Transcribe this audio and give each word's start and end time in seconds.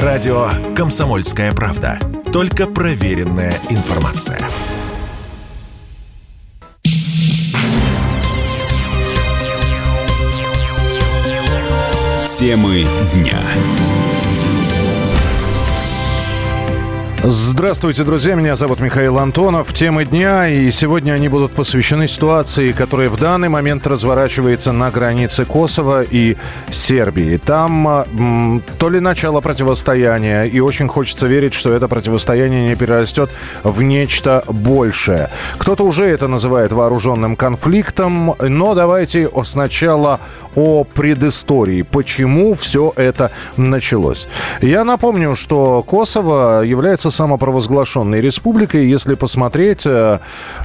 Радио 0.00 0.48
«Комсомольская 0.74 1.52
правда». 1.52 1.98
Только 2.32 2.66
проверенная 2.66 3.52
информация. 3.68 4.38
Темы 12.38 12.86
дня. 13.12 13.38
Здравствуйте, 17.24 18.02
друзья. 18.02 18.34
Меня 18.34 18.56
зовут 18.56 18.80
Михаил 18.80 19.16
Антонов. 19.16 19.72
Темы 19.72 20.04
дня, 20.04 20.48
и 20.48 20.72
сегодня 20.72 21.12
они 21.12 21.28
будут 21.28 21.52
посвящены 21.52 22.08
ситуации, 22.08 22.72
которая 22.72 23.10
в 23.10 23.16
данный 23.16 23.48
момент 23.48 23.86
разворачивается 23.86 24.72
на 24.72 24.90
границе 24.90 25.44
Косово 25.44 26.02
и 26.02 26.36
Сербии. 26.72 27.36
Там 27.36 27.86
м, 27.86 28.62
то 28.76 28.90
ли 28.90 28.98
начало 28.98 29.40
противостояния, 29.40 30.46
и 30.46 30.58
очень 30.58 30.88
хочется 30.88 31.28
верить, 31.28 31.54
что 31.54 31.72
это 31.72 31.86
противостояние 31.86 32.70
не 32.70 32.74
перерастет 32.74 33.30
в 33.62 33.82
нечто 33.82 34.42
большее. 34.48 35.30
Кто-то 35.58 35.84
уже 35.84 36.06
это 36.06 36.26
называет 36.26 36.72
вооруженным 36.72 37.36
конфликтом, 37.36 38.34
но 38.40 38.74
давайте 38.74 39.30
сначала 39.44 40.18
о 40.56 40.82
предыстории, 40.82 41.82
почему 41.82 42.54
все 42.54 42.92
это 42.96 43.30
началось. 43.56 44.26
Я 44.60 44.82
напомню, 44.82 45.36
что 45.36 45.84
Косово 45.84 46.62
является 46.62 47.11
самопровозглашенной 47.12 48.20
республикой. 48.20 48.86
Если 48.86 49.14
посмотреть, 49.14 49.86
э, 49.86 50.18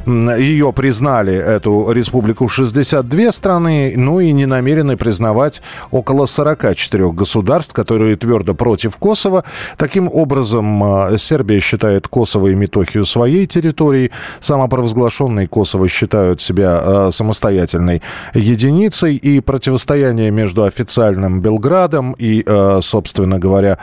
ее 0.05 0.74
признали, 0.74 1.36
эту 1.36 1.92
республику, 1.92 2.48
62 2.48 3.32
страны, 3.32 3.94
ну 3.96 4.20
и 4.20 4.32
не 4.32 4.46
намерены 4.46 4.98
признавать 4.98 5.62
около 5.91 6.26
44 6.26 7.12
государств, 7.12 7.74
которые 7.74 8.16
твердо 8.16 8.55
против 8.55 8.98
Косово. 8.98 9.44
Таким 9.78 10.10
образом, 10.12 10.84
э, 10.84 11.18
Сербия 11.18 11.60
считает 11.60 12.08
Косово 12.08 12.48
и 12.48 12.55
Метохию 12.55 13.05
своей 13.05 13.46
территорией. 13.46 14.12
Самопровозглашенные 14.40 15.48
Косово 15.48 15.88
считают 15.88 16.41
себя 16.41 16.82
э, 16.82 17.10
самостоятельной 17.12 18.02
единицей. 18.34 19.16
И 19.16 19.41
противостояние 19.41 20.32
между 20.32 20.64
официальным 20.64 21.41
Белградом 21.41 22.16
и, 22.18 22.46
собственно 22.82 23.40
говоря, 23.40 23.77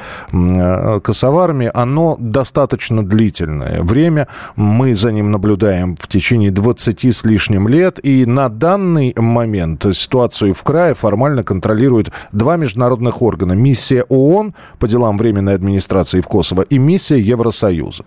косоварами, 1.03 1.70
оно 1.75 2.16
достаточно 2.19 2.53
достаточно 2.55 3.05
длительное 3.05 3.83
время. 3.83 4.28
Мы 4.55 4.94
за 4.94 5.10
ним 5.10 5.33
наблюдаем 5.33 5.97
в 5.97 6.06
течение 6.06 6.52
20 6.52 7.05
с 7.05 7.24
лишним 7.24 7.66
лет. 7.66 7.98
И 8.06 8.24
на 8.27 8.48
данный 8.48 9.12
момент 9.16 9.84
ситуацию 9.92 10.55
в 10.55 10.62
крае 10.62 10.94
формально 10.94 11.42
контролируют 11.42 12.12
два 12.30 12.56
международных 12.56 13.22
органа. 13.22 13.55
Миссия 13.55 14.05
ООН 14.08 14.55
по 14.78 14.86
делам 14.86 15.19
Временной 15.19 15.55
администрации 15.55 16.20
в 16.20 16.28
Косово 16.28 16.62
и 16.62 16.78
миссия 16.78 17.19
Евросоюза. 17.19 18.05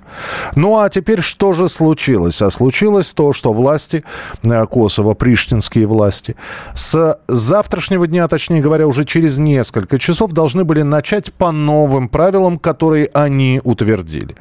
Ну 0.56 0.80
а 0.80 0.88
теперь 0.90 1.20
что 1.20 1.52
же 1.52 1.68
случилось? 1.68 2.42
А 2.42 2.50
случилось 2.50 3.14
то, 3.14 3.34
что 3.34 3.52
власти 3.52 4.06
э, 4.44 4.66
Косово, 4.66 5.14
приштинские 5.14 5.88
власти, 5.88 6.38
с 6.74 7.20
завтрашнего 7.28 8.08
дня, 8.08 8.30
точнее 8.30 8.62
говоря, 8.62 8.88
уже 8.88 9.04
через 9.04 9.40
несколько 9.40 10.00
часов 10.00 10.32
должны 10.32 10.64
были 10.64 10.84
начать 10.84 11.34
по 11.34 11.52
новым 11.52 12.08
правилам, 12.08 12.58
которые 12.60 13.10
они 13.14 13.60
утвердили. 13.66 14.37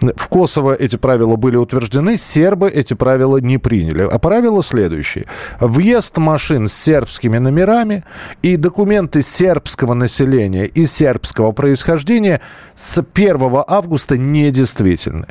В 0.00 0.28
Косово 0.28 0.74
эти 0.74 0.96
правила 0.96 1.36
были 1.36 1.56
утверждены, 1.56 2.16
сербы 2.16 2.68
эти 2.68 2.94
правила 2.94 3.38
не 3.38 3.58
приняли. 3.58 4.02
А 4.02 4.18
правила 4.18 4.62
следующие. 4.62 5.26
Въезд 5.60 6.16
машин 6.18 6.68
с 6.68 6.72
сербскими 6.72 7.38
номерами 7.38 8.04
и 8.42 8.56
документы 8.56 9.22
сербского 9.22 9.94
населения 9.94 10.66
и 10.66 10.86
сербского 10.86 11.52
происхождения 11.52 12.40
с 12.74 13.04
1 13.14 13.38
августа 13.66 14.16
недействительны. 14.18 15.26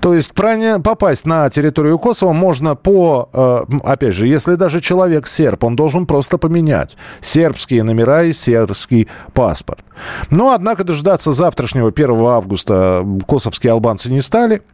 То 0.00 0.14
есть 0.14 0.32
попасть 0.34 1.26
на 1.26 1.48
территорию 1.50 1.98
Косово 1.98 2.32
можно 2.32 2.74
по, 2.74 3.28
э, 3.32 3.60
опять 3.84 4.14
же, 4.14 4.26
если 4.26 4.54
даже 4.54 4.80
человек 4.80 5.26
серб, 5.26 5.64
он 5.64 5.76
должен 5.76 6.06
просто 6.06 6.38
поменять 6.38 6.96
сербские 7.20 7.82
номера 7.82 8.22
и 8.22 8.32
сербский 8.32 9.08
паспорт. 9.34 9.84
Но, 10.30 10.52
однако, 10.52 10.84
дождаться 10.84 11.32
завтрашнего 11.32 11.88
1 11.88 12.10
августа 12.26 13.04
косовские 13.28 13.72
албанцы 13.72 14.10
не 14.10 14.20
стали– 14.20 14.62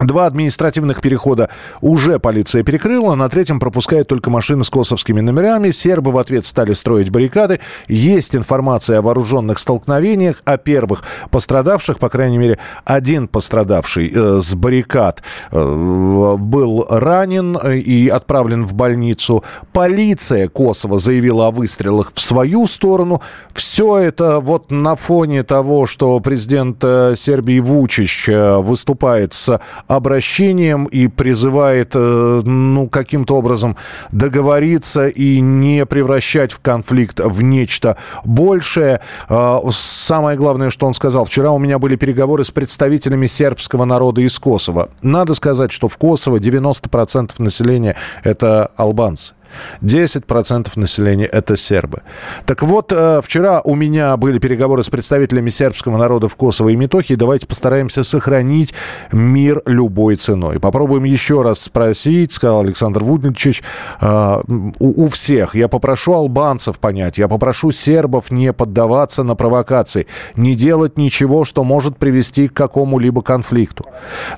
Два 0.00 0.26
административных 0.26 1.00
перехода 1.00 1.50
уже 1.80 2.18
полиция 2.18 2.64
перекрыла, 2.64 3.14
на 3.14 3.28
третьем 3.28 3.60
пропускают 3.60 4.08
только 4.08 4.28
машины 4.28 4.64
с 4.64 4.70
косовскими 4.70 5.20
номерами. 5.20 5.70
Сербы 5.70 6.10
в 6.10 6.18
ответ 6.18 6.44
стали 6.44 6.74
строить 6.74 7.10
баррикады. 7.10 7.60
Есть 7.86 8.34
информация 8.34 8.98
о 8.98 9.02
вооруженных 9.02 9.60
столкновениях, 9.60 10.42
о 10.44 10.56
первых 10.56 11.04
пострадавших, 11.30 12.00
по 12.00 12.08
крайней 12.08 12.38
мере, 12.38 12.58
один 12.84 13.28
пострадавший 13.28 14.10
э, 14.12 14.40
с 14.42 14.54
баррикад 14.56 15.22
э, 15.52 16.36
был 16.38 16.84
ранен 16.90 17.56
и 17.56 18.08
отправлен 18.08 18.64
в 18.64 18.74
больницу. 18.74 19.44
Полиция 19.72 20.48
Косово 20.48 20.98
заявила 20.98 21.46
о 21.46 21.50
выстрелах 21.52 22.10
в 22.12 22.20
свою 22.20 22.66
сторону. 22.66 23.22
Все 23.52 23.98
это 23.98 24.40
вот 24.40 24.72
на 24.72 24.96
фоне 24.96 25.44
того, 25.44 25.86
что 25.86 26.18
президент 26.18 26.82
э, 26.82 27.14
Сербии 27.16 27.60
Вучич 27.60 28.28
э, 28.28 28.56
выступает 28.58 29.34
с 29.34 29.60
обращением 29.86 30.86
и 30.86 31.08
призывает, 31.08 31.92
э, 31.94 32.40
ну, 32.44 32.88
каким-то 32.88 33.36
образом 33.36 33.76
договориться 34.12 35.08
и 35.08 35.40
не 35.40 35.86
превращать 35.86 36.52
в 36.52 36.60
конфликт 36.60 37.20
в 37.20 37.42
нечто 37.42 37.96
большее. 38.24 39.00
А, 39.28 39.60
самое 39.70 40.36
главное, 40.36 40.70
что 40.70 40.86
он 40.86 40.94
сказал, 40.94 41.24
вчера 41.24 41.52
у 41.52 41.58
меня 41.58 41.78
были 41.78 41.96
переговоры 41.96 42.44
с 42.44 42.50
представителями 42.50 43.26
сербского 43.26 43.84
народа 43.84 44.20
из 44.20 44.38
Косово. 44.38 44.90
Надо 45.02 45.34
сказать, 45.34 45.72
что 45.72 45.88
в 45.88 45.96
Косово 45.96 46.38
90% 46.38 47.32
населения 47.38 47.96
это 48.22 48.70
албанцы. 48.76 49.34
10% 49.82 50.68
населения– 50.76 51.26
это 51.32 51.56
сербы. 51.56 52.02
Так 52.46 52.62
вот, 52.62 52.92
э, 52.92 53.20
вчера 53.22 53.60
у 53.60 53.74
меня 53.74 54.16
были 54.16 54.38
переговоры 54.38 54.82
с 54.82 54.88
представителями 54.88 55.50
сербского 55.50 55.96
народа 55.96 56.28
в 56.28 56.36
Косово 56.36 56.70
и 56.70 56.76
Метохии. 56.76 57.14
Давайте 57.14 57.46
постараемся 57.46 58.04
сохранить 58.04 58.74
мир 59.12 59.62
любой 59.66 60.16
ценой. 60.16 60.60
Попробуем 60.60 61.04
еще 61.04 61.42
раз 61.42 61.60
спросить, 61.60 62.32
сказал 62.32 62.60
Александр 62.60 63.04
Вудничевич, 63.04 63.62
э, 64.00 64.42
у 64.78 65.08
всех. 65.08 65.54
Я 65.54 65.68
попрошу 65.68 66.14
албанцев 66.14 66.78
понять, 66.78 67.18
я 67.18 67.28
попрошу 67.28 67.70
сербов 67.70 68.30
не 68.30 68.52
поддаваться 68.52 69.22
на 69.22 69.34
провокации, 69.34 70.06
не 70.36 70.54
делать 70.54 70.98
ничего, 70.98 71.44
что 71.44 71.64
может 71.64 71.96
привести 71.98 72.48
к 72.48 72.54
какому-либо 72.54 73.22
конфликту. 73.22 73.86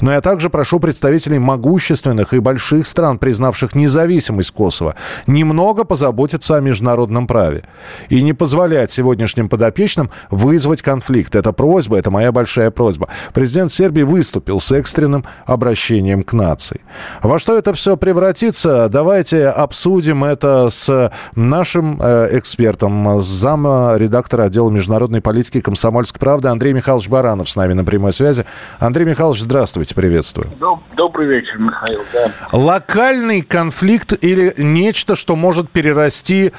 Но 0.00 0.12
я 0.12 0.20
также 0.20 0.50
прошу 0.50 0.80
представителей 0.80 1.38
могущественных 1.38 2.32
и 2.32 2.38
больших 2.38 2.86
стран, 2.86 3.18
признавших 3.18 3.74
независимость 3.74 4.50
Косово, 4.50 4.94
немного 5.26 5.84
позаботиться 5.84 6.56
о 6.56 6.60
международном 6.60 7.26
праве 7.26 7.64
и 8.08 8.22
не 8.22 8.32
позволять 8.32 8.90
сегодняшним 8.90 9.48
подопечным 9.48 10.10
вызвать 10.30 10.82
конфликт. 10.82 11.34
Это 11.34 11.52
просьба, 11.52 11.98
это 11.98 12.10
моя 12.10 12.32
большая 12.32 12.70
просьба. 12.70 13.08
Президент 13.34 13.72
Сербии 13.72 14.02
выступил 14.02 14.60
с 14.60 14.72
экстренным 14.72 15.24
обращением 15.44 16.22
к 16.22 16.32
нации. 16.32 16.80
Во 17.22 17.38
что 17.38 17.56
это 17.56 17.72
все 17.72 17.96
превратится? 17.96 18.88
Давайте 18.88 19.48
обсудим 19.48 20.24
это 20.24 20.68
с 20.70 21.12
нашим 21.34 22.00
э, 22.00 22.38
экспертом, 22.38 23.20
зам 23.20 23.66
редактора 23.96 24.44
отдела 24.44 24.70
международной 24.70 25.20
политики 25.20 25.60
комсомольской 25.60 26.20
правды 26.20 26.48
Андрей 26.48 26.72
Михайлович 26.72 27.08
Баранов 27.08 27.48
с 27.48 27.56
нами 27.56 27.72
на 27.72 27.84
прямой 27.84 28.12
связи. 28.12 28.44
Андрей 28.78 29.04
Михайлович, 29.04 29.40
здравствуйте, 29.40 29.94
приветствую. 29.94 30.50
Добрый 30.96 31.26
вечер, 31.26 31.58
Михаил. 31.58 32.00
Да. 32.12 32.30
Локальный 32.52 33.42
конфликт 33.42 34.12
или 34.22 34.54
не 34.56 34.92
нечто, 34.96 35.14
что 35.14 35.36
может 35.36 35.68
перерасти 35.70 36.52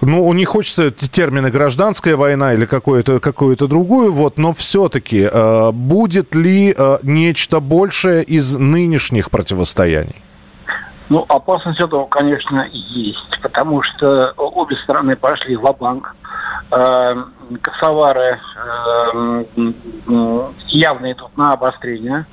ну, 0.00 0.32
не 0.32 0.44
хочется 0.44 0.90
термины 0.90 1.50
гражданская 1.50 2.16
война 2.16 2.54
или 2.54 2.66
какую-то 2.66 3.20
какую 3.20 3.56
другую, 3.56 4.12
вот, 4.12 4.38
но 4.38 4.52
все-таки 4.52 5.28
э, 5.30 5.70
будет 5.72 6.34
ли 6.34 6.74
э, 6.76 6.98
нечто 7.02 7.60
большее 7.60 8.22
из 8.22 8.54
нынешних 8.56 9.30
противостояний? 9.30 10.16
Ну, 11.08 11.24
опасность 11.28 11.80
этого, 11.80 12.06
конечно, 12.06 12.68
есть, 12.72 13.40
потому 13.42 13.82
что 13.82 14.34
обе 14.36 14.76
стороны 14.76 15.16
пошли 15.16 15.56
в 15.56 15.62
банк 15.80 16.14
э, 16.70 17.16
Косовары 17.60 18.38
э, 18.56 19.44
явно 20.68 21.12
идут 21.12 21.36
на 21.36 21.52
обострение 21.52 22.26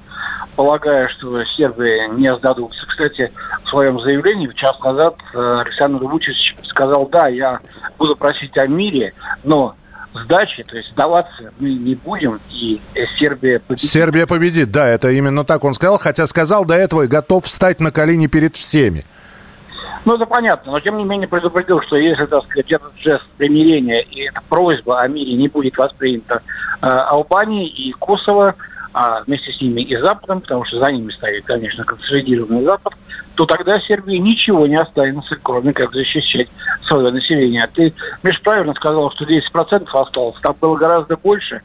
полагая, 0.55 1.07
что 1.09 1.43
сербы 1.45 1.97
не 2.13 2.33
сдадутся. 2.35 2.85
Кстати, 2.87 3.31
в 3.63 3.69
своем 3.69 3.99
заявлении 3.99 4.47
час 4.53 4.79
назад 4.79 5.15
э, 5.33 5.61
Александр 5.61 6.03
Вучич 6.05 6.55
сказал, 6.63 7.07
да, 7.07 7.27
я 7.27 7.59
буду 7.97 8.15
просить 8.15 8.57
о 8.57 8.67
мире, 8.67 9.13
но 9.43 9.75
сдачи, 10.13 10.63
то 10.63 10.77
есть 10.77 10.89
сдаваться 10.91 11.51
мы 11.59 11.73
не 11.73 11.95
будем, 11.95 12.39
и 12.49 12.81
Сербия 13.17 13.59
победит. 13.59 13.89
Сербия 13.89 14.25
победит, 14.25 14.71
да, 14.71 14.87
это 14.87 15.11
именно 15.11 15.43
так 15.43 15.63
он 15.63 15.73
сказал, 15.73 15.97
хотя 15.97 16.25
сказал 16.27 16.65
до 16.65 16.75
этого 16.75 17.03
и 17.03 17.07
готов 17.07 17.45
встать 17.45 17.79
на 17.79 17.91
колени 17.91 18.27
перед 18.27 18.55
всеми. 18.55 19.05
Ну, 20.05 20.15
это 20.15 20.27
понятно, 20.27 20.71
но 20.71 20.79
тем 20.79 20.97
не 20.97 21.03
менее 21.03 21.27
предупредил, 21.27 21.81
что 21.81 21.95
если, 21.95 22.27
так 22.27 22.43
сказать, 22.43 22.71
этот 22.71 22.93
жест 22.97 23.25
примирения 23.37 24.01
и 24.01 24.27
эта 24.27 24.39
просьба 24.47 25.01
о 25.01 25.07
мире 25.07 25.33
не 25.33 25.47
будет 25.47 25.77
воспринята 25.77 26.43
э, 26.81 26.87
Албанией 26.87 27.65
и 27.65 27.91
Косово, 27.93 28.53
а 28.97 29.23
вместе 29.27 29.51
с 29.51 29.59
ними 29.59 29.81
и 29.81 29.97
Западом, 29.97 30.39
потому 30.39 30.63
что 30.63 30.79
за 30.79 30.89
ними 30.89 31.11
стоит, 31.11 31.43
конечно, 31.43 31.83
консолидированный 31.83 32.63
Запад, 32.63 32.93
то 33.35 33.45
тогда 33.45 33.77
Сербии 33.77 34.15
ничего 34.15 34.67
не 34.67 34.77
останется, 34.77 35.35
кроме 35.43 35.73
как 35.73 35.93
защищать 35.93 36.47
свое 36.81 37.11
население. 37.11 37.69
Ты, 37.73 37.93
Миш, 38.23 38.41
правильно 38.41 38.73
сказал, 38.73 39.11
что 39.11 39.25
10% 39.25 39.89
осталось, 39.91 40.39
там 40.41 40.55
было 40.61 40.77
гораздо 40.77 41.17
больше 41.17 41.61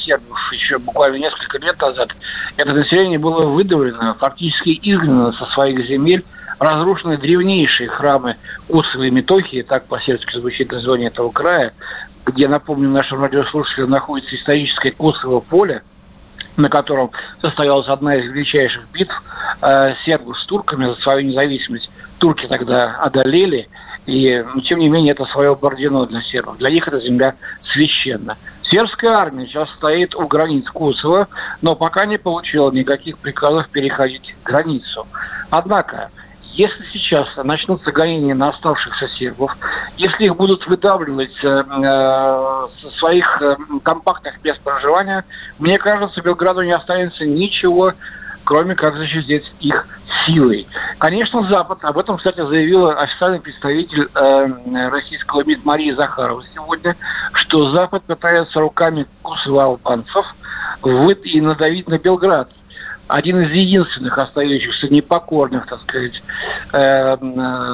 сербов 0.00 0.50
еще 0.50 0.78
буквально 0.78 1.16
несколько 1.16 1.58
лет 1.58 1.78
назад. 1.78 2.16
Это 2.56 2.74
население 2.74 3.18
было 3.18 3.44
выдавлено, 3.44 4.16
фактически 4.18 4.80
изгнано 4.82 5.32
со 5.32 5.44
своих 5.44 5.86
земель, 5.86 6.24
разрушены 6.58 7.18
древнейшие 7.18 7.90
храмы 7.90 8.36
Косовой 8.66 9.10
Метохии, 9.10 9.60
так 9.60 9.84
по-сербски 9.84 10.38
звучит 10.38 10.72
название 10.72 11.08
этого 11.08 11.30
края, 11.30 11.74
где, 12.24 12.48
напомню, 12.48 12.88
нашим 12.88 13.20
радиослушателям 13.20 13.90
находится 13.90 14.34
историческое 14.34 14.92
Косово 14.92 15.40
поле, 15.40 15.82
на 16.58 16.68
котором 16.68 17.12
состоялась 17.40 17.88
одна 17.88 18.16
из 18.16 18.26
величайших 18.26 18.82
битв 18.92 19.22
э, 19.62 19.94
сербов 20.04 20.38
с 20.38 20.44
турками 20.44 20.86
за 20.86 20.94
свою 20.96 21.26
независимость. 21.26 21.88
Турки 22.18 22.46
тогда 22.46 22.96
одолели, 22.96 23.68
и, 24.06 24.44
ну, 24.54 24.60
тем 24.60 24.80
не 24.80 24.88
менее, 24.88 25.12
это 25.12 25.24
свое 25.26 25.54
бордино 25.54 26.04
для 26.06 26.20
сербов. 26.20 26.58
Для 26.58 26.70
них 26.70 26.86
эта 26.88 27.00
земля 27.00 27.36
священна. 27.62 28.36
Сербская 28.62 29.12
армия 29.12 29.46
сейчас 29.46 29.70
стоит 29.70 30.14
у 30.16 30.26
границ 30.26 30.68
Косово, 30.68 31.28
но 31.62 31.76
пока 31.76 32.04
не 32.06 32.18
получила 32.18 32.70
никаких 32.72 33.18
приказов 33.18 33.68
переходить 33.68 34.34
границу. 34.44 35.06
Однако, 35.50 36.10
если 36.58 36.84
сейчас 36.92 37.28
начнутся 37.36 37.92
гонения 37.92 38.34
на 38.34 38.48
оставшихся 38.48 39.08
сербов, 39.08 39.56
если 39.96 40.24
их 40.24 40.36
будут 40.36 40.66
выдавливать 40.66 41.36
э, 41.44 41.64
э, 41.66 42.68
со 42.82 42.90
своих 42.98 43.40
э, 43.40 43.56
компактных 43.84 44.42
мест 44.42 44.60
проживания, 44.62 45.24
мне 45.60 45.78
кажется, 45.78 46.20
Белграду 46.20 46.62
не 46.62 46.72
останется 46.72 47.24
ничего, 47.24 47.92
кроме 48.42 48.74
как 48.74 48.96
защитить 48.96 49.52
их 49.60 49.86
силой. 50.26 50.66
Конечно, 50.98 51.46
Запад, 51.48 51.78
об 51.82 51.96
этом, 51.96 52.16
кстати, 52.16 52.44
заявила 52.44 52.94
официальный 52.94 53.40
представитель 53.40 54.08
э, 54.12 54.88
российского 54.90 55.44
МИД 55.44 55.64
Мария 55.64 55.94
Захарова 55.94 56.42
сегодня, 56.52 56.96
что 57.34 57.70
Запад 57.70 58.02
пытается 58.02 58.58
руками 58.58 59.06
косово 59.22 59.62
албанцев 59.62 60.34
и 61.24 61.40
надавить 61.40 61.88
на 61.88 61.98
Белград 61.98 62.50
один 63.08 63.40
из 63.40 63.50
единственных 63.50 64.16
остающихся 64.18 64.88
непокорных, 64.88 65.66
так 65.66 65.80
сказать, 65.80 66.22
э, 66.72 67.16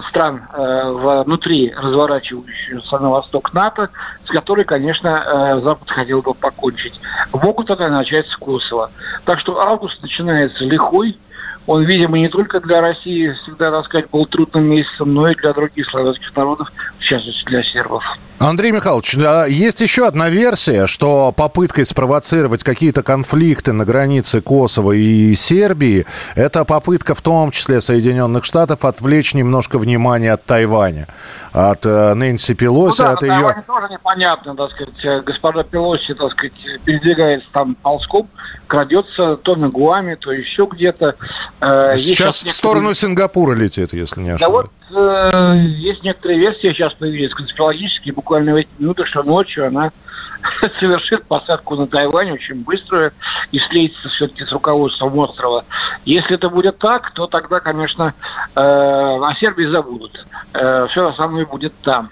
стран 0.08 0.42
э, 0.52 1.22
внутри 1.24 1.74
разворачивающегося 1.76 2.98
на 2.98 3.10
восток 3.10 3.52
НАТО, 3.52 3.90
с 4.24 4.30
которой, 4.30 4.64
конечно, 4.64 5.08
э, 5.08 5.60
Запад 5.62 5.90
хотел 5.90 6.22
бы 6.22 6.34
покончить. 6.34 7.00
Могут 7.32 7.68
это 7.70 7.88
начать 7.88 8.28
с 8.28 8.36
Косово. 8.36 8.90
Так 9.24 9.40
что 9.40 9.60
август 9.60 10.00
начинается 10.02 10.64
лихой, 10.64 11.18
он, 11.66 11.84
видимо, 11.84 12.18
не 12.18 12.28
только 12.28 12.60
для 12.60 12.80
России 12.80 13.34
всегда, 13.42 13.70
так 13.70 13.86
сказать, 13.86 14.10
был 14.10 14.26
трудным 14.26 14.64
месяцем, 14.64 15.14
но 15.14 15.28
и 15.28 15.34
для 15.34 15.52
других 15.52 15.88
славянских 15.88 16.34
народов, 16.36 16.72
в 16.98 17.02
частности 17.02 17.44
для 17.46 17.62
сербов. 17.62 18.04
Андрей 18.38 18.72
Михайлович, 18.72 19.14
есть 19.48 19.80
еще 19.80 20.06
одна 20.06 20.28
версия, 20.28 20.86
что 20.86 21.32
попыткой 21.32 21.84
спровоцировать 21.86 22.62
какие-то 22.62 23.02
конфликты 23.02 23.72
на 23.72 23.84
границе 23.84 24.40
Косово 24.40 24.92
и 24.92 25.34
Сербии, 25.34 26.04
это 26.34 26.64
попытка 26.64 27.14
в 27.14 27.22
том 27.22 27.52
числе 27.52 27.80
Соединенных 27.80 28.44
Штатов 28.44 28.84
отвлечь 28.84 29.34
немножко 29.34 29.78
внимания 29.78 30.32
от 30.32 30.44
Тайваня, 30.44 31.06
от 31.52 31.86
э, 31.86 32.14
Нэнси 32.14 32.54
Пелоси, 32.54 33.02
ну, 33.02 33.06
да, 33.06 33.12
от 33.12 33.22
ее... 33.22 33.28
Тайване 33.28 33.62
тоже 33.66 33.88
непонятно, 33.90 34.56
так 34.56 34.70
сказать, 34.72 35.04
э, 35.04 35.20
господа 35.22 35.64
Пелоси, 35.64 36.12
так 36.14 36.32
сказать, 36.32 36.52
передвигается 36.84 37.48
там 37.52 37.76
ползком, 37.76 38.28
крадется 38.66 39.36
то 39.36 39.56
на 39.56 39.68
Гуаме, 39.68 40.16
то 40.16 40.32
еще 40.32 40.68
где-то. 40.70 41.14
Э, 41.60 41.96
сейчас 41.96 42.42
в 42.42 42.50
сторону 42.50 42.94
Сингапура 42.94 43.54
летит, 43.54 43.92
если 43.92 44.20
не 44.20 44.30
ошибаюсь. 44.30 44.68
Да 44.90 44.98
вот 44.98 45.54
э, 45.54 45.58
есть 45.78 46.02
некоторые 46.02 46.40
версии 46.40 46.72
сейчас 46.72 46.94
появились, 46.94 47.32
конспирологические, 47.34 48.14
буквально 48.14 48.52
в 48.52 48.56
эти 48.56 48.68
минуты, 48.78 49.06
что 49.06 49.22
ночью 49.22 49.66
она 49.66 49.92
совершит 50.80 51.24
посадку 51.24 51.76
на 51.76 51.86
Тайвань 51.86 52.32
очень 52.32 52.62
быструю 52.62 53.12
и 53.52 53.58
встретится 53.58 54.08
все-таки 54.08 54.44
с 54.44 54.52
руководством 54.52 55.16
острова. 55.18 55.64
Если 56.04 56.34
это 56.34 56.50
будет 56.50 56.78
так, 56.78 57.12
то 57.12 57.26
тогда, 57.26 57.60
конечно, 57.60 58.12
э, 58.54 58.60
о 58.60 59.34
Сербии 59.38 59.64
забудут. 59.64 60.26
Э, 60.52 60.86
все 60.90 61.08
основное 61.08 61.46
будет 61.46 61.72
там. 61.82 62.10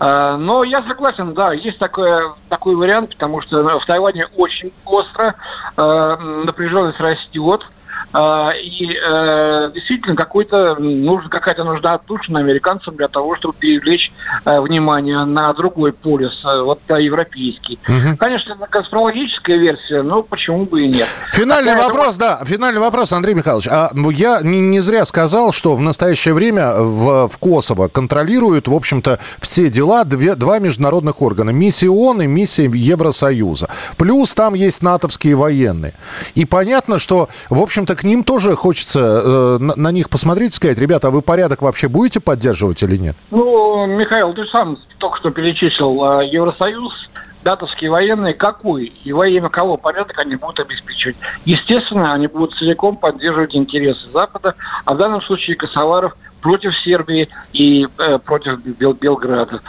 Э, 0.00 0.36
но 0.38 0.64
я 0.64 0.82
согласен, 0.82 1.34
да, 1.34 1.52
есть 1.52 1.78
такой, 1.78 2.32
такой 2.48 2.74
вариант, 2.74 3.10
потому 3.10 3.40
что 3.42 3.78
в 3.78 3.86
Тайване 3.86 4.26
очень 4.36 4.72
остро, 4.84 5.34
э, 5.76 6.16
напряженность 6.44 7.00
растет. 7.00 7.62
А, 7.62 7.68
и 8.10 8.98
э, 9.00 9.70
действительно 9.74 10.16
какой-то 10.16 10.76
нужен, 10.76 11.28
какая-то 11.28 11.64
нужда 11.64 11.94
отпущена 11.94 12.40
американцам 12.40 12.96
для 12.96 13.08
того, 13.08 13.36
чтобы 13.36 13.54
привлечь 13.54 14.10
э, 14.46 14.60
внимание 14.60 15.24
на 15.24 15.52
другой 15.52 15.92
полюс, 15.92 16.42
э, 16.44 16.62
вот 16.62 16.80
европейский. 16.88 17.78
Угу. 17.86 18.16
Конечно, 18.16 18.54
это 18.54 18.66
конспирологическая 18.66 19.58
версия, 19.58 20.02
но 20.02 20.22
почему 20.22 20.64
бы 20.64 20.82
и 20.82 20.88
нет. 20.88 21.06
Финальный 21.32 21.72
Хотя 21.72 21.86
вопрос, 21.86 22.16
это... 22.16 22.38
да, 22.40 22.44
финальный 22.46 22.80
вопрос, 22.80 23.12
Андрей 23.12 23.34
Михайлович. 23.34 23.68
А 23.68 23.90
я 24.10 24.40
не, 24.42 24.60
не 24.60 24.80
зря 24.80 25.04
сказал, 25.04 25.52
что 25.52 25.74
в 25.74 25.80
настоящее 25.80 26.32
время 26.32 26.74
в, 26.80 27.28
в 27.28 27.38
Косово 27.38 27.88
контролируют, 27.88 28.68
в 28.68 28.74
общем-то, 28.74 29.18
все 29.40 29.68
дела 29.68 30.04
две, 30.04 30.34
два 30.34 30.58
международных 30.60 31.20
органа. 31.20 31.50
Миссия 31.50 31.90
ООН 31.90 32.22
и 32.22 32.26
миссия 32.26 32.70
Евросоюза. 32.72 33.68
Плюс 33.98 34.34
там 34.34 34.54
есть 34.54 34.82
натовские 34.82 35.34
военные. 35.34 35.92
И 36.34 36.46
понятно, 36.46 36.98
что, 36.98 37.28
в 37.50 37.60
общем-то, 37.60 37.97
к 37.98 38.04
ним 38.04 38.22
тоже 38.22 38.54
хочется 38.54 39.00
э, 39.00 39.58
на, 39.58 39.74
на 39.74 39.90
них 39.90 40.08
посмотреть 40.08 40.52
и 40.52 40.54
сказать, 40.54 40.78
ребята, 40.78 41.08
а 41.08 41.10
вы 41.10 41.20
порядок 41.20 41.62
вообще 41.62 41.88
будете 41.88 42.20
поддерживать 42.20 42.80
или 42.84 42.96
нет? 42.96 43.16
Ну, 43.32 43.86
Михаил, 43.86 44.32
ты 44.34 44.46
сам 44.46 44.78
только 44.98 45.16
что 45.16 45.30
перечислил 45.32 46.20
э, 46.20 46.26
Евросоюз, 46.26 47.10
датовские 47.42 47.90
военные, 47.90 48.34
какой 48.34 48.92
и 49.02 49.12
во 49.12 49.26
имя 49.26 49.48
кого 49.48 49.76
порядок 49.76 50.16
они 50.20 50.36
будут 50.36 50.60
обеспечивать. 50.60 51.16
Естественно, 51.44 52.12
они 52.12 52.28
будут 52.28 52.56
целиком 52.56 52.96
поддерживать 52.96 53.56
интересы 53.56 54.08
Запада, 54.12 54.54
а 54.84 54.94
в 54.94 54.96
данном 54.96 55.20
случае 55.20 55.56
косоваров– 55.56 56.16
против 56.40 56.76
Сербии 56.76 57.28
и 57.52 57.86
э, 57.98 58.18
против 58.18 58.60
Бел 58.60 58.92
Белграда. 58.92 59.60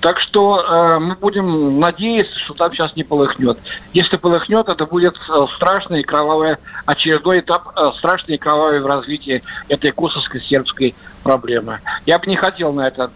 Так 0.00 0.20
что 0.20 0.60
э, 0.60 0.98
мы 0.98 1.14
будем 1.16 1.80
надеяться, 1.80 2.38
что 2.38 2.54
там 2.54 2.72
сейчас 2.72 2.94
не 2.96 3.04
полыхнет. 3.04 3.58
Если 3.92 4.16
полыхнет, 4.16 4.68
это 4.68 4.86
будет 4.86 5.16
э, 5.28 5.46
страшный 5.56 6.02
кровавый 6.02 6.56
очередной 6.86 7.40
этап, 7.40 7.68
э, 7.76 7.90
страшный 7.98 8.38
кровавый 8.38 8.80
в 8.80 8.86
развитии 8.86 9.42
этой 9.68 9.90
косовской 9.90 10.40
сербской 10.40 10.94
проблемы. 11.22 11.80
Я 12.06 12.18
бы 12.18 12.26
не 12.26 12.36
хотел 12.36 12.72
на 12.72 12.86
это 12.86 13.10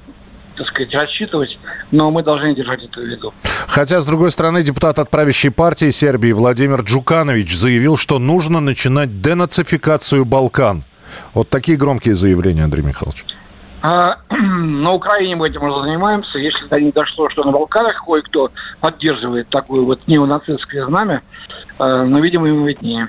так 0.55 0.67
сказать, 0.67 0.95
рассчитывать, 0.95 1.59
но 1.91 2.11
мы 2.11 2.23
должны 2.23 2.55
держать 2.55 2.83
это 2.85 3.01
в 3.01 3.05
виду. 3.05 3.33
Хотя, 3.67 4.01
с 4.01 4.07
другой 4.07 4.31
стороны, 4.31 4.63
депутат 4.63 4.99
от 4.99 5.09
правящей 5.09 5.51
партии 5.51 5.91
Сербии 5.91 6.33
Владимир 6.33 6.83
Джуканович 6.83 7.57
заявил, 7.57 7.97
что 7.97 8.19
нужно 8.19 8.61
начинать 8.61 9.23
денацификацию 9.23 10.25
Балкан. 10.25 10.85
Вот 11.35 11.49
такие 11.49 11.77
громкие 11.77 12.15
заявления, 12.15 12.65
Андрей 12.65 12.83
Михайлович. 12.83 13.25
А, 13.83 14.19
на 14.31 14.93
Украине 14.93 15.37
мы 15.37 15.49
этим 15.49 15.65
уже 15.65 15.83
занимаемся. 15.83 16.39
Если 16.39 16.67
до 16.67 16.81
них 16.81 16.95
дошло, 16.95 17.29
что 17.29 17.45
на 17.45 17.51
Балканах 17.51 18.05
кое-кто 18.05 18.51
поддерживает 18.81 19.49
такое 19.49 19.83
вот 19.83 20.01
неонацистское 20.07 20.87
знамя, 20.87 21.23
э, 21.79 22.03
но, 22.05 22.21
видимо, 22.21 22.47
ему 22.47 22.67
виднее. 22.67 23.09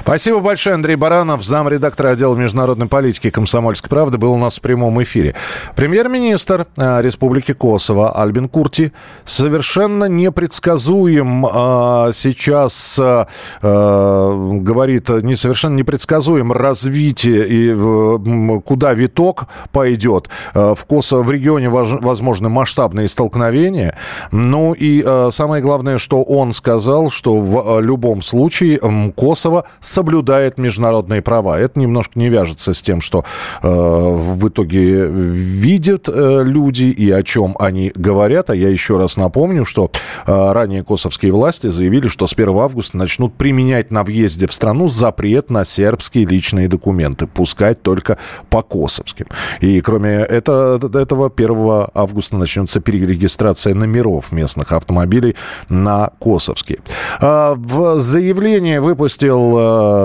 Спасибо 0.00 0.40
большое, 0.40 0.74
Андрей 0.74 0.96
Баранов, 0.96 1.44
замредактора 1.44 2.10
отдела 2.10 2.34
международной 2.34 2.86
политики 2.86 3.30
«Комсомольской 3.30 3.88
правды», 3.88 4.18
был 4.18 4.32
у 4.32 4.36
нас 4.38 4.58
в 4.58 4.60
прямом 4.60 5.02
эфире. 5.02 5.34
Премьер-министр 5.76 6.66
э, 6.76 7.02
Республики 7.02 7.52
Косово 7.52 8.20
Альбин 8.20 8.48
Курти 8.48 8.92
совершенно 9.24 10.06
непредсказуем 10.06 11.46
э, 11.46 12.10
сейчас, 12.12 12.98
э, 13.00 13.24
говорит, 13.62 15.08
не 15.08 15.36
совершенно 15.36 15.76
непредсказуем 15.76 16.52
развитие 16.52 17.46
и 17.48 18.60
куда 18.60 18.92
виток 18.92 19.44
пойдет. 19.72 20.28
В 20.54 20.78
Косово, 20.86 21.22
в 21.22 21.30
регионе 21.30 21.68
возможны 21.68 22.48
масштабные 22.48 23.08
столкновения. 23.08 23.96
Ну 24.30 24.74
и 24.74 25.02
самое 25.30 25.62
главное, 25.62 25.98
что 25.98 26.22
он 26.22 26.52
сказал, 26.52 27.10
что 27.10 27.36
в 27.36 27.80
любом 27.80 28.22
случае 28.22 28.80
Косово 29.16 29.64
соблюдает 29.80 30.58
международные 30.58 31.22
права. 31.22 31.58
Это 31.58 31.78
немножко 31.78 32.18
не 32.18 32.28
вяжется 32.28 32.74
с 32.74 32.82
тем, 32.82 33.00
что 33.00 33.24
э, 33.62 33.68
в 33.68 34.48
итоге 34.48 35.06
видят 35.06 36.08
э, 36.08 36.42
люди 36.44 36.84
и 36.84 37.10
о 37.10 37.22
чем 37.22 37.56
они 37.58 37.92
говорят. 37.94 38.50
А 38.50 38.54
я 38.54 38.68
еще 38.68 38.98
раз 38.98 39.16
напомню, 39.16 39.64
что 39.64 39.90
э, 40.26 40.52
ранее 40.52 40.82
косовские 40.82 41.32
власти 41.32 41.68
заявили, 41.68 42.08
что 42.08 42.26
с 42.26 42.32
1 42.32 42.48
августа 42.50 42.96
начнут 42.96 43.34
применять 43.34 43.90
на 43.90 44.02
въезде 44.04 44.46
в 44.46 44.52
страну 44.52 44.88
запрет 44.88 45.50
на 45.50 45.64
сербские 45.64 46.26
личные 46.26 46.68
документы, 46.68 47.26
пускать 47.26 47.82
только 47.82 48.18
по 48.50 48.62
косовским. 48.62 49.26
И 49.60 49.80
кроме 49.80 50.10
этого, 50.10 50.98
этого 50.98 51.32
1 51.34 51.86
августа 51.94 52.36
начнется 52.36 52.80
перерегистрация 52.80 53.74
номеров 53.74 54.32
местных 54.32 54.72
автомобилей 54.72 55.36
на 55.68 56.10
косовские. 56.20 56.80
А, 57.20 57.54
в 57.56 58.00
заявлении 58.00 58.78
выпустил 58.78 59.58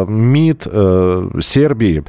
МИД 0.07 0.67
э, 0.71 1.29
Сербии 1.41 2.03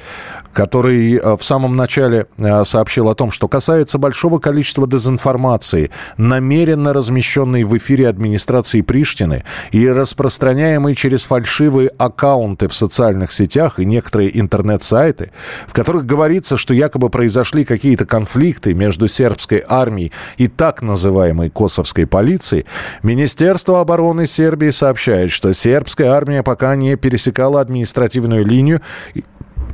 который 0.59 1.15
э, 1.15 1.37
в 1.37 1.45
самом 1.45 1.77
начале 1.77 2.27
э, 2.37 2.65
сообщил 2.65 3.09
о 3.09 3.15
том, 3.15 3.31
что 3.31 3.47
касается 3.47 3.97
большого 3.97 4.41
количества 4.41 4.89
дезинформации, 4.89 5.91
намеренно 6.17 6.93
размещенной 6.93 7.63
в 7.63 7.77
эфире 7.79 8.09
администрации 8.09 8.81
Приштины 8.81 9.45
и 9.71 9.89
распространяемой 9.89 10.97
через 10.97 11.23
фальшивые 11.23 11.91
аккаунты 11.97 12.67
в 12.67 12.75
социальных 12.75 13.31
сетях 13.31 13.79
и 13.79 13.85
некоторые 13.85 14.37
интернет-сайты, 14.37 15.31
в 15.69 15.73
которых 15.73 16.07
говорится, 16.07 16.57
что 16.57 16.75
якобы 16.75 17.09
произошли 17.09 17.65
какие-то 17.65 18.05
конфликты 18.05 18.75
между 18.75 19.07
сербской 19.07 19.63
армией 19.69 20.11
и 20.39 20.49
так 20.49 20.83
называемой 20.83 21.51
косовской 21.51 22.09
полицией, 22.09 22.67
Министерство 23.05 23.81
обороны 23.81 24.27
Сербии 24.27 24.71
сообщает, 24.71 25.31
что 25.31 25.53
сербская 25.53 26.11
армия 26.11 26.43
пока 26.43 26.75
не 26.75 26.97
пересекала 27.39 27.61
административную 27.61 28.45
линию 28.45 28.81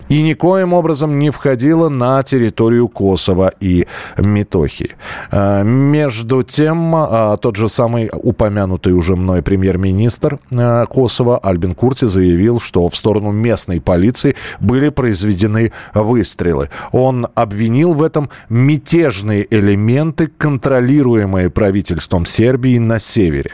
и 0.08 0.22
никоим 0.22 0.74
образом 0.74 1.18
не 1.18 1.30
входила 1.30 1.88
на 1.88 2.22
территорию 2.22 2.88
Косово 2.88 3.52
и 3.60 3.86
Метохи. 4.18 4.90
А, 5.30 5.62
между 5.62 6.42
тем, 6.42 6.94
а, 6.94 7.36
тот 7.38 7.56
же 7.56 7.68
самый 7.68 8.10
упомянутый 8.12 8.92
уже 8.92 9.16
мной 9.16 9.42
премьер-министр 9.42 10.38
а, 10.54 10.84
Косово 10.86 11.38
Альбин 11.38 11.74
Курти 11.74 12.06
заявил, 12.06 12.60
что 12.60 12.88
в 12.88 12.96
сторону 12.96 13.32
местной 13.32 13.80
полиции 13.80 14.36
были 14.60 14.90
произведены 14.90 15.72
выстрелы. 15.94 16.68
Он 16.92 17.26
обвинил 17.34 17.94
в 17.94 18.02
этом 18.02 18.28
мятежные 18.50 19.46
элементы, 19.50 20.26
контролируемые 20.26 21.48
правительством 21.48 22.26
Сербии 22.26 22.78
на 22.78 22.98
севере. 22.98 23.52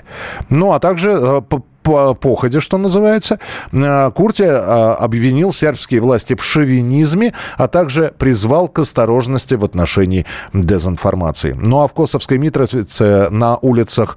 Ну, 0.49 0.73
а 0.73 0.81
также 0.81 1.43
походе, 1.83 2.61
что 2.61 2.79
называется. 2.79 3.39
Э, 3.73 4.11
Курти 4.11 4.45
э, 4.45 4.49
обвинил 4.49 5.53
сербские 5.53 6.01
власти 6.01 6.35
в 6.35 6.43
шовинизме, 6.43 7.33
а 7.57 7.69
также 7.69 8.13
призвал 8.19 8.69
к 8.69 8.81
осторожности 8.81 9.55
в 9.55 9.65
отношении 9.65 10.27
дезинформации. 10.53 11.57
Ну 11.61 11.81
а 11.81 11.89
в 11.89 11.93
Косовской 11.93 12.39
Митровице 12.39 13.29
на 13.31 13.57
улицах 13.57 14.17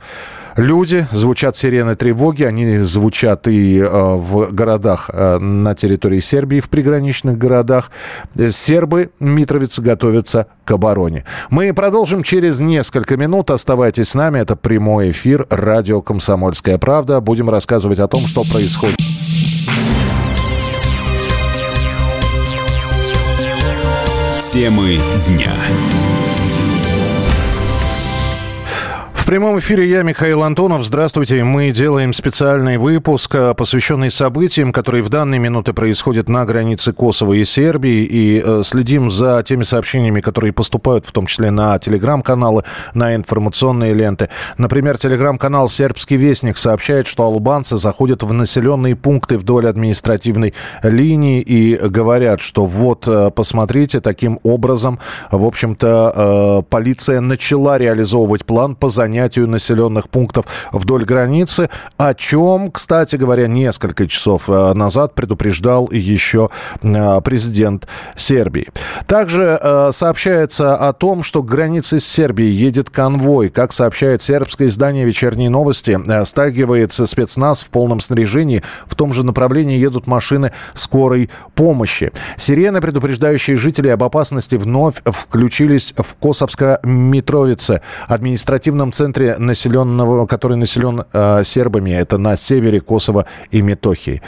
люди, 0.56 1.08
звучат 1.12 1.56
сирены 1.56 1.96
тревоги, 1.96 2.44
они 2.44 2.78
звучат 2.78 3.48
и 3.48 3.80
э, 3.80 3.88
в 3.88 4.52
городах 4.52 5.10
э, 5.12 5.38
на 5.38 5.76
территории 5.76 6.20
Сербии, 6.20 6.60
в 6.60 6.70
приграничных 6.70 7.38
городах. 7.38 7.92
Сербы, 8.50 9.12
Митровицы 9.20 9.82
готовятся 9.82 10.48
к 10.66 10.72
обороне. 10.72 11.26
Мы 11.50 11.74
продолжим 11.74 12.24
через 12.24 12.60
несколько 12.60 13.18
минут. 13.18 13.52
Оставайтесь 13.52 14.10
с 14.10 14.16
нами. 14.16 14.40
Это 14.40 14.56
прямой 14.56 15.12
эфир 15.12 15.46
радио 15.50 16.02
«Комсомольская 16.02 16.78
правда». 16.78 17.20
Будем 17.22 17.50
рассказывать 17.50 18.00
о 18.00 18.08
том, 18.08 18.22
что 18.22 18.44
происходит. 18.44 18.98
Темы 24.54 25.00
дня. 25.28 25.52
Прямом 29.34 29.58
эфире 29.58 29.90
я, 29.90 30.04
Михаил 30.04 30.44
Антонов. 30.44 30.86
Здравствуйте. 30.86 31.44
Мы 31.44 31.72
делаем 31.72 32.14
специальный 32.14 32.78
выпуск, 32.78 33.34
э, 33.34 33.56
посвященный 33.56 34.12
событиям, 34.12 34.72
которые 34.72 35.02
в 35.02 35.10
данные 35.10 35.40
минуты 35.40 35.74
происходят 35.74 36.30
на 36.30 36.46
границе 36.46 36.94
Косово 36.94 37.34
и 37.34 37.44
Сербии. 37.44 38.04
И 38.04 38.44
э, 38.46 38.62
следим 38.64 39.10
за 39.10 39.42
теми 39.42 39.64
сообщениями, 39.64 40.22
которые 40.22 40.54
поступают, 40.54 41.08
в 41.08 41.12
том 41.12 41.26
числе 41.26 41.50
на 41.50 41.80
телеграм-каналы, 41.80 42.64
на 42.94 43.16
информационные 43.16 43.96
ленты. 43.96 44.30
Например, 44.60 45.00
телеграм-канал 45.00 45.68
«Сербский 45.68 46.18
вестник» 46.18 46.56
сообщает, 46.56 47.08
что 47.08 47.24
албанцы 47.24 47.78
заходят 47.78 48.22
в 48.22 48.32
населенные 48.34 48.96
пункты 48.96 49.40
вдоль 49.40 49.68
административной 49.68 50.54
линии 50.84 51.42
и 51.42 51.76
говорят, 51.76 52.40
что 52.40 52.68
вот, 52.68 53.08
э, 53.08 53.32
посмотрите, 53.32 54.00
таким 54.00 54.40
образом, 54.44 55.00
в 55.32 55.44
общем-то, 55.44 56.64
полиция 56.70 57.20
начала 57.20 57.80
реализовывать 57.80 58.46
план 58.46 58.76
по 58.76 58.90
занятию 58.90 59.23
занятию 59.24 59.48
населенных 59.48 60.10
пунктов 60.10 60.46
вдоль 60.74 61.06
границы, 61.06 61.70
о 61.96 62.14
чем, 62.14 62.70
кстати 62.72 63.16
говоря, 63.16 63.48
несколько 63.48 64.06
часов 64.06 64.50
э, 64.50 64.74
назад 64.74 65.16
предупреждал 65.16 65.90
еще 65.92 66.50
э, 66.82 67.22
президент 67.22 67.88
Сербии. 68.18 68.68
Также 69.08 69.58
э, 69.62 69.92
сообщается 69.94 70.76
о 70.76 70.92
том, 70.92 71.24
что 71.24 71.42
к 71.42 71.46
границе 71.46 72.02
с 72.02 72.06
Сербией 72.06 72.52
едет 72.52 72.90
конвой. 72.90 73.48
Как 73.48 73.72
сообщает 73.72 74.22
сербское 74.22 74.68
издание 74.68 75.06
«Вечерние 75.06 75.50
новости», 75.50 75.98
стагивается 76.26 77.06
спецназ 77.06 77.62
в 77.62 77.70
полном 77.70 78.02
снаряжении. 78.02 78.62
В 78.88 78.96
том 78.96 79.14
же 79.14 79.24
направлении 79.24 79.78
едут 79.78 80.06
машины 80.06 80.52
скорой 80.74 81.30
помощи. 81.56 82.12
Сирены, 82.36 82.82
предупреждающие 82.82 83.56
жителей 83.56 83.92
об 83.92 84.04
опасности, 84.04 84.56
вновь 84.56 84.96
включились 85.06 85.94
в 85.96 86.18
Косовско-Митровице, 86.22 87.80
административном 88.08 88.92
центре 88.92 89.13
центре 89.14 89.36
населенного, 89.38 90.26
который 90.26 90.58
населен 90.58 91.04
э, 91.14 91.44
сербами, 91.44 91.92
это 91.92 92.18
на 92.18 92.36
севере 92.36 92.80
Косово 92.80 93.26
и 93.52 93.62
Метохии. 93.62 94.22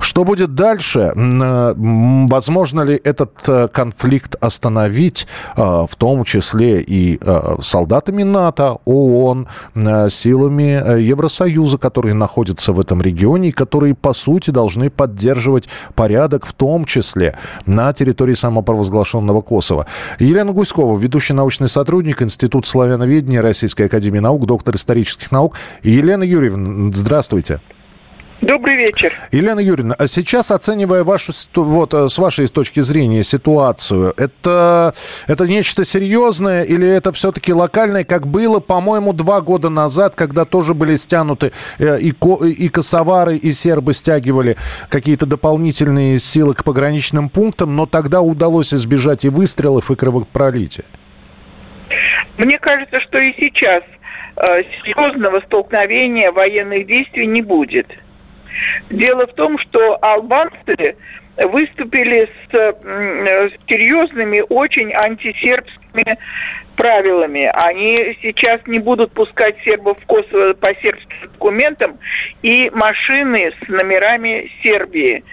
Что 0.00 0.24
будет 0.24 0.54
дальше? 0.54 1.12
Э, 1.14 1.74
возможно 1.76 2.82
ли 2.82 3.00
этот 3.04 3.30
э, 3.48 3.68
конфликт 3.68 4.36
остановить, 4.40 5.26
э, 5.56 5.62
в 5.62 5.94
том 5.96 6.24
числе 6.24 6.80
и 6.80 7.18
э, 7.20 7.56
солдатами 7.62 8.24
НАТО, 8.24 8.78
ООН, 8.84 9.46
э, 9.74 10.08
силами 10.10 10.82
э, 10.84 11.00
Евросоюза, 11.02 11.78
которые 11.78 12.14
находятся 12.14 12.72
в 12.72 12.80
этом 12.80 13.00
регионе 13.02 13.48
и 13.48 13.52
которые, 13.52 13.94
по 13.94 14.12
сути, 14.12 14.50
должны 14.50 14.90
поддерживать 14.90 15.68
порядок, 15.94 16.46
в 16.46 16.52
том 16.52 16.84
числе 16.84 17.36
на 17.66 17.92
территории 17.92 18.34
самопровозглашенного 18.34 19.40
Косово. 19.40 19.86
Елена 20.18 20.52
Гуськова, 20.52 20.98
ведущий 20.98 21.34
научный 21.34 21.68
сотрудник 21.68 22.22
Института 22.22 22.68
славяноведения 22.68 23.42
Российской 23.42 23.86
Академии 23.86 24.20
наук, 24.22 24.46
доктор 24.46 24.76
исторических 24.76 25.30
наук. 25.30 25.56
Елена 25.82 26.22
Юрьевна, 26.22 26.92
здравствуйте. 26.94 27.60
Добрый 28.42 28.74
вечер. 28.74 29.12
Елена 29.30 29.60
Юрьевна, 29.60 29.94
а 29.96 30.08
сейчас 30.08 30.50
оценивая 30.50 31.04
вашу, 31.04 31.32
вот, 31.54 31.94
э, 31.94 32.08
с 32.08 32.18
вашей 32.18 32.48
точки 32.48 32.80
зрения 32.80 33.22
ситуацию, 33.22 34.14
это, 34.16 34.94
это 35.28 35.46
нечто 35.46 35.84
серьезное 35.84 36.64
или 36.64 36.88
это 36.88 37.12
все-таки 37.12 37.52
локальное, 37.52 38.02
как 38.02 38.26
было, 38.26 38.58
по-моему, 38.58 39.12
два 39.12 39.42
года 39.42 39.68
назад, 39.68 40.16
когда 40.16 40.44
тоже 40.44 40.74
были 40.74 40.96
стянуты 40.96 41.52
э, 41.78 42.00
и, 42.00 42.08
и 42.10 42.68
косовары, 42.68 43.36
и 43.36 43.52
сербы 43.52 43.94
стягивали 43.94 44.56
какие-то 44.88 45.24
дополнительные 45.24 46.18
силы 46.18 46.54
к 46.54 46.64
пограничным 46.64 47.28
пунктам, 47.28 47.76
но 47.76 47.86
тогда 47.86 48.22
удалось 48.22 48.74
избежать 48.74 49.24
и 49.24 49.28
выстрелов, 49.28 49.92
и 49.92 49.94
кровопролития? 49.94 50.84
Мне 52.38 52.58
кажется, 52.58 53.00
что 53.00 53.18
и 53.18 53.32
сейчас 53.38 53.84
серьезного 54.36 55.40
столкновения 55.40 56.32
военных 56.32 56.86
действий 56.86 57.26
не 57.26 57.42
будет. 57.42 57.86
Дело 58.90 59.26
в 59.26 59.34
том, 59.34 59.58
что 59.58 59.98
албанцы 60.02 60.96
выступили 61.36 62.28
с, 62.50 62.54
с 62.54 63.68
серьезными, 63.68 64.42
очень 64.48 64.92
антисербскими 64.92 66.18
правилами. 66.76 67.50
Они 67.54 68.18
сейчас 68.22 68.60
не 68.66 68.78
будут 68.78 69.12
пускать 69.12 69.56
сербов 69.64 69.98
в 70.00 70.06
Косово 70.06 70.54
по 70.54 70.74
сербским 70.76 71.16
документам 71.22 71.98
и 72.42 72.70
машины 72.74 73.52
с 73.64 73.68
номерами 73.68 74.50
Сербии. 74.62 75.24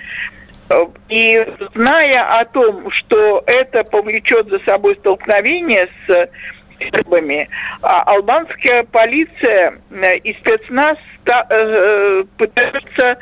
И 1.10 1.48
зная 1.74 2.40
о 2.40 2.46
том, 2.46 2.92
что 2.92 3.44
это 3.48 3.84
повлечет 3.84 4.48
за 4.50 4.60
собой 4.60 4.96
столкновение 4.98 5.90
с 6.08 6.30
сербами. 6.80 7.50
А 7.82 8.04
албанская 8.04 8.84
полиция 8.84 9.80
э, 9.92 10.18
и 10.18 10.34
спецназ 10.36 10.98
э, 11.26 12.24
пытаются 12.38 13.18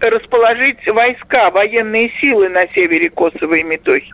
расположить 0.00 0.86
войска, 0.86 1.50
военные 1.50 2.10
силы 2.20 2.48
на 2.48 2.66
севере 2.68 3.10
Косово 3.10 3.54
и 3.54 3.62
Метохии. 3.62 4.12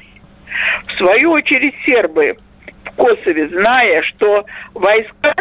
В 0.87 0.93
свою 0.95 1.33
очередь 1.33 1.75
сербы 1.85 2.37
в 2.85 2.97
Косове, 2.97 3.49
зная, 3.49 4.03
что 4.03 4.47
войска 4.75 5.35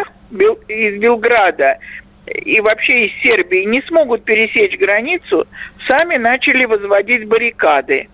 из 0.67 1.00
Белграда 1.00 1.79
и 2.27 2.59
вообще 2.59 3.07
из 3.07 3.21
Сербии 3.21 3.65
не 3.65 3.81
смогут 3.83 4.24
пересечь 4.24 4.77
границу, 4.77 5.47
сами 5.88 6.17
начали 6.17 6.65
возводить 6.65 7.27
баррикады. 7.27 8.09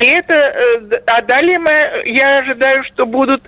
И 0.00 0.04
это, 0.04 0.34
э, 0.34 1.00
а 1.06 1.22
далее 1.22 1.58
мы, 1.58 2.02
я 2.06 2.38
ожидаю, 2.38 2.82
что 2.84 3.06
будут 3.06 3.42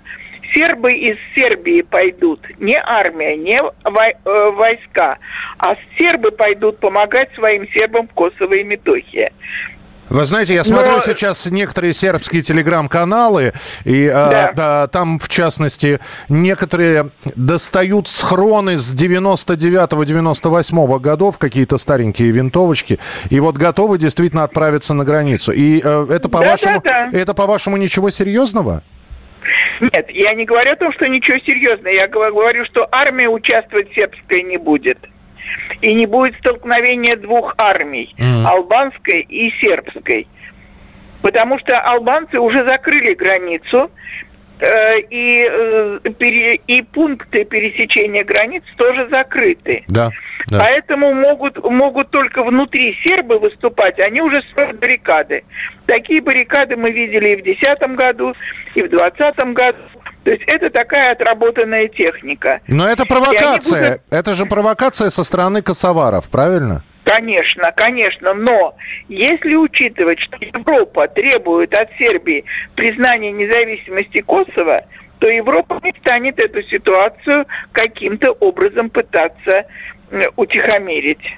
сербы 0.55 0.95
из 0.95 1.17
Сербии 1.35 1.83
пойдут, 1.83 2.41
не 2.59 2.77
армия, 2.77 3.37
не 3.37 3.59
э, 3.59 4.51
войска, 4.51 5.19
а 5.59 5.77
сербы 5.99 6.31
пойдут 6.31 6.79
помогать 6.79 7.31
своим 7.35 7.69
сербам 7.69 8.09
в 8.09 8.13
Косово 8.13 8.55
и 8.55 8.65
Метохия. 8.65 9.33
Вы 10.11 10.27
знаете, 10.27 10.53
я 10.55 10.65
смотрю 10.65 10.93
Но... 10.93 11.01
сейчас 11.01 11.51
некоторые 11.51 11.95
сербские 11.95 12.43
телеграм-каналы, 12.43 13.55
и 13.85 14.07
а, 14.07 14.31
да. 14.31 14.47
А, 14.47 14.53
да, 14.53 14.87
там, 14.89 15.19
в 15.19 15.29
частности, 15.29 15.99
некоторые 16.29 17.11
достают 17.35 18.07
схроны 18.07 18.77
с 18.77 18.95
99-98 18.95 21.01
годов, 21.01 21.39
какие-то 21.39 21.79
старенькие 21.79 22.33
винтовочки, 22.33 22.99
и 23.31 23.41
вот 23.41 23.57
готовы 23.57 23.97
действительно 23.99 24.45
отправиться 24.45 24.93
на 24.93 25.05
границу. 25.05 25.53
И 25.53 25.81
э, 25.83 26.07
это, 26.11 26.29
по-вашему, 26.29 26.83
да, 26.85 27.07
да, 27.07 27.11
да. 27.11 27.19
это, 27.19 27.33
по-вашему, 27.33 27.79
ничего 27.79 28.11
серьезного? 28.11 28.83
Нет, 29.81 30.11
я 30.11 30.35
не 30.35 30.45
говорю 30.45 30.73
о 30.73 30.77
том, 30.77 30.93
что 30.93 31.09
ничего 31.09 31.39
серьезного. 31.39 31.93
Я 31.93 32.09
говорю, 32.09 32.65
что 32.65 32.89
армия 32.91 33.29
участвовать 33.29 33.93
сербская 33.95 34.43
не 34.43 34.57
будет 34.57 34.99
и 35.81 35.93
не 35.95 36.07
будет 36.07 36.37
столкновения 36.39 37.17
двух 37.17 37.55
армий, 37.59 38.15
mm. 38.19 38.45
албанской 38.45 39.21
и 39.21 39.51
сербской. 39.61 40.27
Потому 41.23 41.59
что 41.59 41.81
албанцы 41.81 42.39
уже 42.39 42.67
закрыли 42.69 43.15
границу, 43.15 43.91
и, 45.11 45.49
э, 45.51 46.57
и 46.67 46.83
пункты 46.83 47.45
пересечения 47.45 48.25
границ 48.25 48.63
тоже 48.77 49.09
закрыты. 49.11 49.85
Да, 49.89 50.11
да. 50.49 50.61
Поэтому 50.61 51.13
могут, 51.13 51.63
могут 51.63 52.11
только 52.11 52.43
внутри 52.43 52.97
сербы 53.05 53.39
выступать, 53.39 53.99
они 53.99 54.21
уже 54.21 54.43
строят 54.51 54.79
баррикады. 54.79 55.45
Такие 55.87 56.21
баррикады 56.21 56.77
мы 56.77 56.91
видели 56.91 57.31
и 57.31 57.37
в 57.37 57.45
2010 57.45 57.97
году, 57.97 58.35
и 58.75 58.83
в 58.83 58.91
2020 58.91 59.55
году. 59.55 59.79
То 60.25 60.31
есть 60.31 60.43
это 60.47 60.71
такая 60.71 61.13
отработанная 61.13 61.89
техника. 61.89 62.61
Но 62.67 62.89
это 62.89 63.05
провокация. 63.05 63.91
Будут... 63.91 64.03
Это 64.11 64.35
же 64.35 64.47
провокация 64.47 65.11
со 65.11 65.23
стороны 65.23 65.61
косоваров, 65.61 66.31
правильно? 66.31 66.83
Конечно, 67.05 67.71
конечно, 67.77 68.33
но 68.33 68.75
если 69.09 69.55
учитывать, 69.55 70.21
что 70.21 70.39
Европа 70.41 71.07
требует 71.07 71.75
от 71.75 71.91
Сербии 71.99 72.45
признания 72.75 73.31
независимости 73.31 74.23
Косово, 74.23 74.87
то 75.19 75.29
Европа 75.29 75.81
не 75.83 75.93
станет 76.01 76.39
эту 76.39 76.63
ситуацию 76.63 77.47
каким-то 77.73 78.33
образом 78.33 78.89
пытаться 78.89 79.67
утихомирить. 80.37 81.37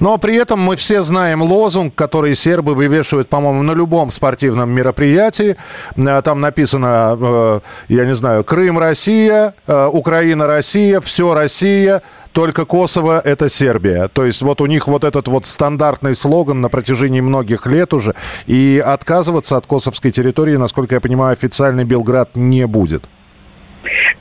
Но 0.00 0.16
при 0.18 0.36
этом 0.36 0.60
мы 0.60 0.76
все 0.76 1.02
знаем 1.02 1.42
лозунг, 1.42 1.94
который 1.94 2.34
сербы 2.34 2.74
вывешивают, 2.74 3.28
по-моему, 3.28 3.62
на 3.62 3.72
любом 3.72 4.10
спортивном 4.10 4.70
мероприятии. 4.70 5.56
Э, 5.96 6.22
там 6.22 6.40
написано, 6.40 7.18
э, 7.20 7.60
я 7.88 8.06
не 8.06 8.14
знаю, 8.14 8.44
Крым 8.44 8.78
Россия, 8.78 9.54
э, 9.66 9.86
Украина 9.92 10.46
Россия, 10.46 11.00
все 11.00 11.34
Россия, 11.34 12.02
только 12.32 12.64
Косово– 12.64 13.20
это 13.24 13.48
Сербия. 13.48 14.08
То 14.08 14.24
есть 14.24 14.42
вот 14.42 14.60
у 14.60 14.66
них 14.66 14.88
вот 14.88 15.04
этот 15.04 15.28
вот 15.28 15.46
стандартный 15.46 16.14
слоган 16.14 16.60
на 16.60 16.68
протяжении 16.68 17.20
многих 17.20 17.66
лет 17.66 17.92
уже. 17.92 18.14
И 18.46 18.82
отказываться 18.84 19.56
от 19.56 19.66
косовской 19.66 20.10
территории, 20.10 20.56
насколько 20.56 20.94
я 20.94 21.00
понимаю, 21.00 21.32
официальный 21.32 21.84
Белград 21.84 22.30
не 22.36 22.66
будет. 22.66 23.04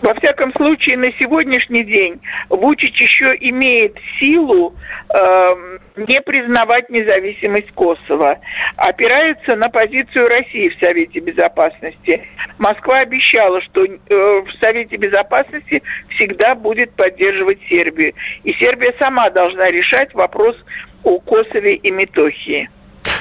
Во 0.02 0.14
всяком 0.16 0.54
случае, 0.54 0.98
на 0.98 1.12
сегодняшний 1.14 1.84
день 1.84 2.20
Вучич 2.50 3.02
еще 3.02 3.36
имеет 3.40 3.98
силу 4.20 4.74
э, 5.14 5.78
не 5.98 6.22
признавать 6.22 6.90
независимость 6.90 7.72
Косово. 7.74 8.40
Опирается 8.78 9.56
на 9.56 9.70
позицию 9.70 10.28
России 10.30 10.70
в 10.70 10.80
Совете 10.80 11.20
Безопасности. 11.20 12.24
Москва 12.58 13.00
обещала, 13.00 13.62
что 13.62 13.86
э, 13.86 13.96
в 14.10 14.52
Совете 14.62 14.96
Безопасности 14.96 15.84
всегда 16.16 16.56
будет 16.56 16.92
поддерживать 16.92 17.60
Сербию. 17.68 18.14
И 18.44 18.54
Сербия 18.54 18.94
сама 19.00 19.30
должна 19.30 19.66
решать 19.70 20.14
вопрос 20.14 20.56
о 21.04 21.20
Косове 21.20 21.76
и 21.76 21.92
Метохии. 21.92 22.70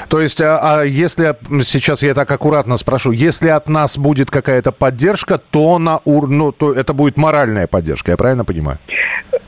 То 0.09 0.21
есть, 0.23 0.41
а, 0.41 0.81
а 0.81 0.85
если, 0.85 1.35
сейчас 1.63 2.03
я 2.03 2.15
так 2.15 2.31
аккуратно 2.31 2.77
спрошу, 2.79 3.13
если 3.13 3.49
от 3.49 3.69
нас 3.69 3.99
будет 3.99 4.31
какая-то 4.31 4.73
поддержка, 4.73 5.39
то, 5.39 5.79
на, 5.79 6.01
ур, 6.05 6.29
ну, 6.29 6.51
то 6.51 6.73
это 6.73 6.95
будет 6.95 7.19
моральная 7.19 7.67
поддержка, 7.67 8.13
я 8.13 8.17
правильно 8.17 8.45
понимаю? 8.45 8.79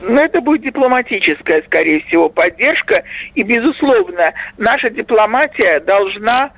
Ну, 0.01 0.17
это 0.17 0.39
будет 0.41 0.61
дипломатическая, 0.61 1.63
скорее 1.63 2.01
всего, 2.01 2.29
поддержка. 2.29 3.03
И, 3.33 3.41
безусловно, 3.41 4.33
наша 4.57 4.89
дипломатия 4.89 5.79
должна 5.79 6.51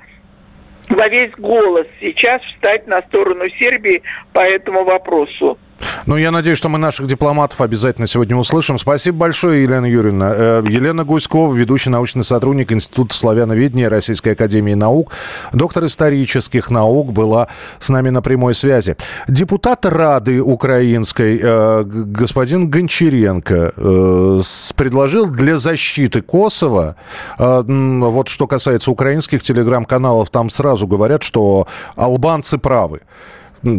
во 0.88 1.08
весь 1.08 1.32
голос 1.38 1.86
сейчас 2.00 2.42
встать 2.42 2.86
на 2.86 3.00
сторону 3.02 3.48
Сербии 3.58 4.02
по 4.32 4.40
этому 4.40 4.84
вопросу. 4.84 5.58
Ну, 6.06 6.18
я 6.18 6.30
надеюсь, 6.30 6.58
что 6.58 6.68
мы 6.68 6.78
наших 6.78 7.06
дипломатов 7.06 7.62
обязательно 7.62 8.06
сегодня 8.06 8.36
услышим. 8.36 8.78
Спасибо 8.78 9.16
большое, 9.16 9.62
Елена 9.62 9.86
Юрьевна. 9.86 10.34
Э, 10.36 10.62
Елена 10.68 11.02
Гуськова, 11.02 11.54
ведущий 11.54 11.88
научный 11.88 12.22
сотрудник 12.24 12.72
Института 12.72 13.14
славяноведения 13.14 13.88
Российской 13.88 14.30
Академии 14.30 14.74
Наук, 14.74 15.12
доктор 15.54 15.86
исторических 15.86 16.70
наук, 16.70 17.12
была 17.14 17.48
с 17.80 17.88
нами 17.88 18.10
на 18.10 18.20
прямой 18.20 18.54
связи. 18.54 18.98
Депутат 19.28 19.86
Рады 19.86 20.42
Украинской 20.42 21.40
э, 21.42 21.84
господин 21.86 22.68
Гончаренко 22.68 23.72
э, 23.74 24.40
предложил 24.76 25.26
для 25.30 25.58
защиты 25.58 26.20
Косово, 26.20 26.96
вот 27.38 28.28
что 28.28 28.46
касается 28.46 28.90
украинских 28.90 29.42
телеграм-каналов, 29.42 30.28
там 30.28 30.50
сразу 30.50 30.86
говорят, 30.86 31.22
что 31.22 31.66
албанцы 31.96 32.58
правы. 32.58 33.00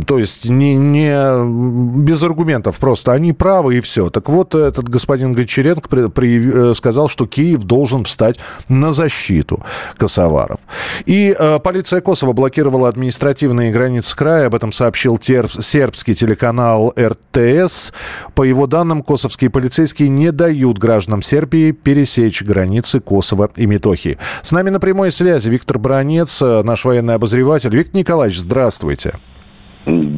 То 0.08 0.17
есть 0.17 0.50
не, 0.50 0.76
не 0.76 2.04
без 2.04 2.24
аргументов 2.24 2.80
просто. 2.80 3.12
Они 3.13 3.34
правы 3.34 3.78
и 3.78 3.82
все. 3.82 4.10
Так 4.10 4.30
вот, 4.30 4.56
этот 4.56 4.89
господин 4.89 5.34
Гончаренко 5.34 5.88
при, 5.88 6.10
при, 6.10 6.71
э, 6.71 6.74
сказал, 6.74 7.08
что 7.08 7.28
Киев 7.28 7.63
должен 7.63 8.04
встать 8.06 8.39
на 8.67 8.93
защиту 8.93 9.63
косоваров. 9.98 10.60
И 11.06 11.36
э, 11.38 11.60
полиция 11.60 12.02
Косово 12.02 12.34
блокировала 12.34 12.89
административные 12.89 13.71
границы 13.71 14.15
края. 14.15 14.48
Об 14.48 14.56
этом 14.56 14.71
сообщил 14.71 15.17
терп, 15.17 15.52
сербский 15.52 16.15
телеканал 16.15 16.93
РТС. 16.98 17.93
По 18.34 18.43
его 18.43 18.65
данным, 18.65 19.04
косовские 19.04 19.52
полицейские 19.52 20.10
не 20.10 20.32
дают 20.32 20.80
гражданам 20.80 21.21
Сербии 21.21 21.71
пересечь 21.71 22.41
границы 22.41 23.00
Косово 23.00 23.52
и 23.56 23.67
Метохии. 23.67 24.17
С 24.41 24.52
нами 24.52 24.71
на 24.71 24.80
прямой 24.80 25.12
связи 25.12 25.50
Виктор 25.50 25.78
Бронец, 25.78 26.41
э, 26.41 26.63
наш 26.63 26.86
военный 26.86 27.13
обозреватель. 27.13 27.76
Виктор 27.76 27.95
Николаевич, 27.95 28.39
здравствуйте. 28.39 29.13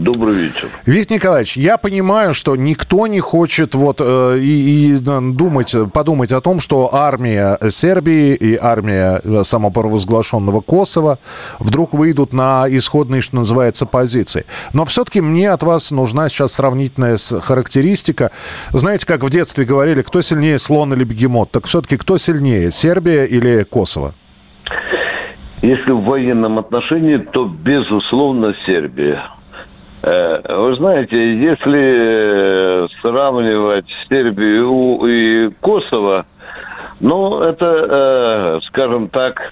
Добрый 0.04 0.36
вечер. 0.36 0.70
Виктор 0.86 1.18
Николаевич, 1.18 1.58
я 1.58 1.78
понимаю, 1.78 2.36
что 2.36 2.56
никто 2.56 3.08
не 3.08 3.20
хочет 3.20 3.74
вот 3.74 3.98
э, 4.00 4.38
и, 4.40 4.94
и 4.94 4.98
думать, 4.98 5.76
подумать 5.92 6.32
о 6.32 6.40
том, 6.40 6.60
что 6.60 6.94
армия 6.94 7.58
Сербии 7.72 8.36
и 8.36 8.56
армия 8.56 9.44
самопровозглашенного 9.44 10.62
Косово 10.62 11.18
вдруг 11.58 11.94
выйдут 11.94 12.32
на 12.32 12.66
исходные, 12.70 13.22
что 13.22 13.38
называется, 13.38 13.88
позиции. 13.88 14.46
Но 14.72 14.86
все-таки 14.86 15.20
мне 15.20 15.50
от 15.50 15.64
вас 15.64 15.90
нужна 15.90 16.30
сейчас 16.30 16.54
сравнительная 16.54 17.18
характеристика. 17.42 18.30
Знаете, 18.70 19.08
как 19.08 19.24
в 19.24 19.30
детстве 19.32 19.66
говорили, 19.66 20.04
кто 20.04 20.22
сильнее, 20.22 20.60
слон 20.60 20.94
или 20.94 21.06
бегемот? 21.06 21.50
Так 21.50 21.66
все-таки 21.66 21.98
кто 21.98 22.20
сильнее, 22.20 22.70
Сербия 22.70 23.26
или 23.26 23.64
Косово? 23.64 24.14
Если 25.64 25.92
в 25.92 26.02
военном 26.02 26.60
отношении, 26.60 27.18
то, 27.18 27.46
безусловно, 27.46 28.54
Сербия. 28.68 29.24
Э, 30.04 30.42
вы 30.56 30.74
знаете, 30.76 31.38
если 31.38 31.82
э, 31.82 32.88
сравнивать 33.02 33.88
Сербию 34.08 35.00
и 35.06 35.50
Косово, 35.60 36.26
ну, 37.00 37.42
это, 37.42 37.86
э, 37.90 38.60
скажем 38.64 39.10
так, 39.10 39.52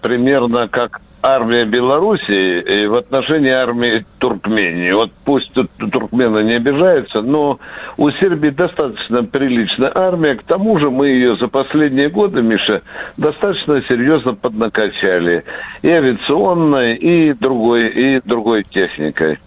примерно 0.00 0.68
как 0.68 1.02
армия 1.22 1.64
Белоруссии 1.64 2.60
и 2.60 2.86
в 2.86 2.94
отношении 2.94 3.50
армии 3.50 4.06
Туркмении. 4.18 4.92
Вот 4.92 5.10
пусть 5.24 5.52
тут 5.52 5.70
туркмены 5.92 6.42
не 6.44 6.54
обижаются, 6.54 7.20
но 7.20 7.58
у 7.96 8.10
Сербии 8.10 8.50
достаточно 8.50 9.22
приличная 9.24 9.92
армия. 9.94 10.34
К 10.36 10.42
тому 10.42 10.78
же 10.78 10.90
мы 10.90 11.08
ее 11.08 11.36
за 11.36 11.48
последние 11.48 12.08
годы, 12.08 12.42
Миша, 12.42 12.82
достаточно 13.16 13.82
серьезно 13.82 14.34
поднакачали. 14.34 15.44
И 15.82 15.88
авиационной, 15.88 16.94
и 16.94 17.32
другой, 17.34 17.88
и 17.88 18.20
другой 18.24 18.64
техникой. 18.64 19.38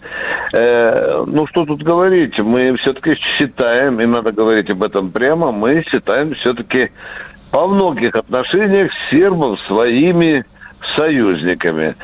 Э, 0.52 1.24
ну, 1.26 1.46
что 1.46 1.64
тут 1.64 1.82
говорить? 1.82 2.38
Мы 2.38 2.76
все-таки 2.76 3.14
считаем, 3.14 4.00
и 4.00 4.06
надо 4.06 4.32
говорить 4.32 4.70
об 4.70 4.84
этом 4.84 5.10
прямо, 5.10 5.50
мы 5.50 5.84
считаем 5.88 6.34
все-таки 6.34 6.90
по 7.50 7.66
многих 7.68 8.16
отношениях 8.16 8.90
сербов 9.10 9.60
своими 9.60 10.44
союзниками. 10.96 11.96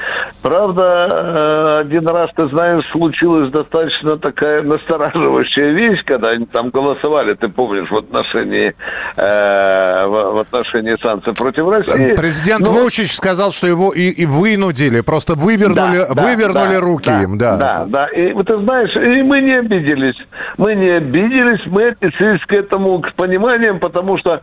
Правда, 0.43 1.09
э, 1.11 1.81
один 1.81 2.09
раз, 2.09 2.31
ты 2.35 2.49
знаешь, 2.49 2.85
случилась 2.91 3.51
достаточно 3.51 4.17
такая 4.17 4.63
настораживающая 4.63 5.71
вещь, 5.71 6.03
когда 6.05 6.31
они 6.31 6.47
там 6.47 6.71
голосовали, 6.71 7.35
ты 7.35 7.49
помнишь, 7.49 7.91
в 7.91 7.97
отношении, 7.97 8.75
э, 9.17 10.07
в, 10.07 10.41
отношении 10.41 10.97
санкций 11.03 11.35
против 11.35 11.69
России. 11.69 12.15
Президент 12.17 12.67
Но... 12.67 12.73
Вучич 12.73 13.15
сказал, 13.15 13.51
что 13.51 13.67
его 13.67 13.93
и, 13.93 14.09
и 14.09 14.27
вынудили, 14.27 15.01
просто 15.01 15.35
вывернули, 15.35 16.07
да, 16.09 16.23
вывернули 16.23 16.75
да, 16.75 16.81
руки 16.81 17.11
да, 17.11 17.23
им, 17.23 17.39
да. 17.39 17.57
Да, 17.57 17.85
да. 17.87 18.07
И 18.07 18.33
ты 18.43 18.59
знаешь, 18.59 18.97
и 18.97 19.23
мы 19.23 19.41
не 19.41 19.59
обиделись. 19.59 20.17
Мы 20.57 20.75
не 20.75 20.89
обиделись, 20.89 21.61
мы 21.67 21.89
отнеслись 21.89 22.45
к 22.47 22.53
этому 22.53 23.01
к 23.01 23.13
пониманиям, 23.15 23.79
потому 23.79 24.17
что 24.19 24.41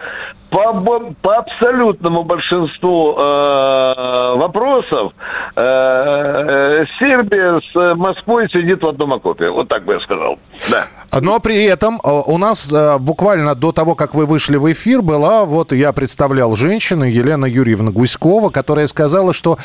по, 0.50 0.74
по 1.22 1.38
абсолютному 1.38 2.24
большинству 2.24 3.16
э, 3.18 4.27
вопросов 4.36 5.14
э, 5.56 5.62
э, 5.62 6.86
Сербия 7.00 7.60
с 7.60 7.96
Москвой 7.96 8.50
сидит 8.50 8.82
в 8.82 8.88
одном 8.88 9.14
окопе. 9.14 9.50
Вот 9.50 9.68
так 9.68 9.86
бы 9.86 9.94
я 9.94 10.00
сказал. 10.00 10.40
Да. 10.70 10.86
Но 11.22 11.40
при 11.40 11.66
этом 11.66 12.00
э, 12.04 12.10
у 12.10 12.38
нас 12.38 12.74
буквально 13.00 13.56
до 13.56 13.72
того, 13.72 13.96
как 13.96 14.16
вы 14.16 14.26
вышли 14.26 14.58
в 14.58 14.72
эфир, 14.72 15.02
была, 15.02 15.46
вот 15.46 15.72
я 15.72 15.92
представлял 15.94 16.56
женщину, 16.56 17.06
Елена 17.06 17.46
Юрьевна 17.46 17.92
Гуськова, 17.92 18.50
которая 18.50 18.88
сказала, 18.88 19.34
что 19.34 19.58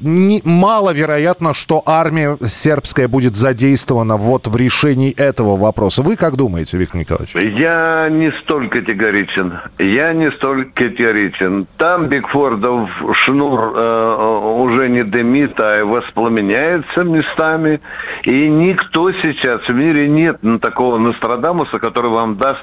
не, 0.00 0.40
маловероятно, 0.44 1.54
что 1.54 1.82
армия 1.86 2.36
сербская 2.44 3.08
будет 3.08 3.36
задействована 3.36 4.16
вот 4.16 4.46
в 4.46 4.56
решении 4.56 5.12
этого 5.12 5.56
вопроса. 5.56 6.02
Вы 6.02 6.16
как 6.16 6.36
думаете, 6.36 6.76
Виктор 6.76 7.00
Николаевич? 7.00 7.34
Я 7.34 8.08
не 8.10 8.32
столь 8.42 8.68
категоричен. 8.68 9.58
Я 9.78 10.12
не 10.12 10.30
столь 10.32 10.70
категоричен. 10.72 11.66
Там 11.76 12.08
Бигфордов 12.08 12.88
шнур 13.14 13.76
уже 13.92 14.88
не 14.88 15.04
дымит, 15.04 15.58
а 15.60 15.84
воспламеняется 15.84 17.04
местами. 17.04 17.80
И 18.24 18.48
никто 18.48 19.12
сейчас 19.12 19.62
в 19.68 19.74
мире 19.74 20.08
нет 20.08 20.40
такого 20.60 20.98
Нострадамуса, 20.98 21.78
который 21.78 22.10
вам 22.10 22.36
даст 22.36 22.60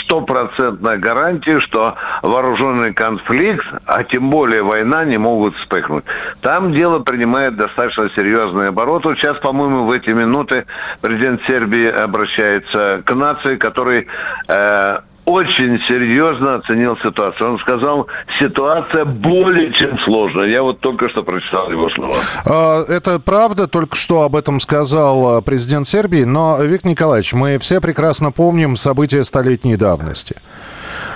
стопроцентную 0.00 1.00
гарантию, 1.00 1.60
что 1.60 1.94
вооруженный 2.22 2.92
конфликт, 2.92 3.66
а 3.86 4.04
тем 4.04 4.30
более 4.30 4.62
война, 4.62 5.04
не 5.04 5.18
могут 5.18 5.56
вспыхнуть. 5.56 6.04
Там 6.40 6.72
дело 6.72 7.00
принимает 7.00 7.56
достаточно 7.56 8.10
серьезный 8.16 8.68
оборот. 8.68 9.04
Вот 9.04 9.18
сейчас, 9.18 9.38
по-моему, 9.38 9.84
в 9.84 9.90
эти 9.90 10.10
минуты 10.10 10.66
президент 11.00 11.42
Сербии 11.46 11.88
обращается 11.88 13.02
к 13.04 13.14
нации, 13.14 13.56
который 13.56 14.06
э, 14.48 14.98
очень 15.26 15.80
серьезно 15.88 16.54
оценил 16.54 16.96
ситуацию. 16.98 17.52
Он 17.52 17.58
сказал, 17.58 18.06
ситуация 18.38 19.04
более 19.04 19.72
чем 19.72 19.98
сложная. 19.98 20.46
Я 20.46 20.62
вот 20.62 20.80
только 20.80 21.08
что 21.08 21.22
прочитал 21.24 21.70
его 21.70 21.90
слова. 21.90 22.14
А, 22.44 22.84
это 22.88 23.18
правда, 23.18 23.66
только 23.66 23.96
что 23.96 24.22
об 24.22 24.36
этом 24.36 24.60
сказал 24.60 25.36
а, 25.36 25.42
президент 25.42 25.86
Сербии. 25.86 26.22
Но, 26.22 26.62
Виктор 26.62 26.92
Николаевич, 26.92 27.32
мы 27.32 27.58
все 27.58 27.80
прекрасно 27.80 28.30
помним 28.30 28.76
события 28.76 29.24
столетней 29.24 29.76
давности. 29.76 30.36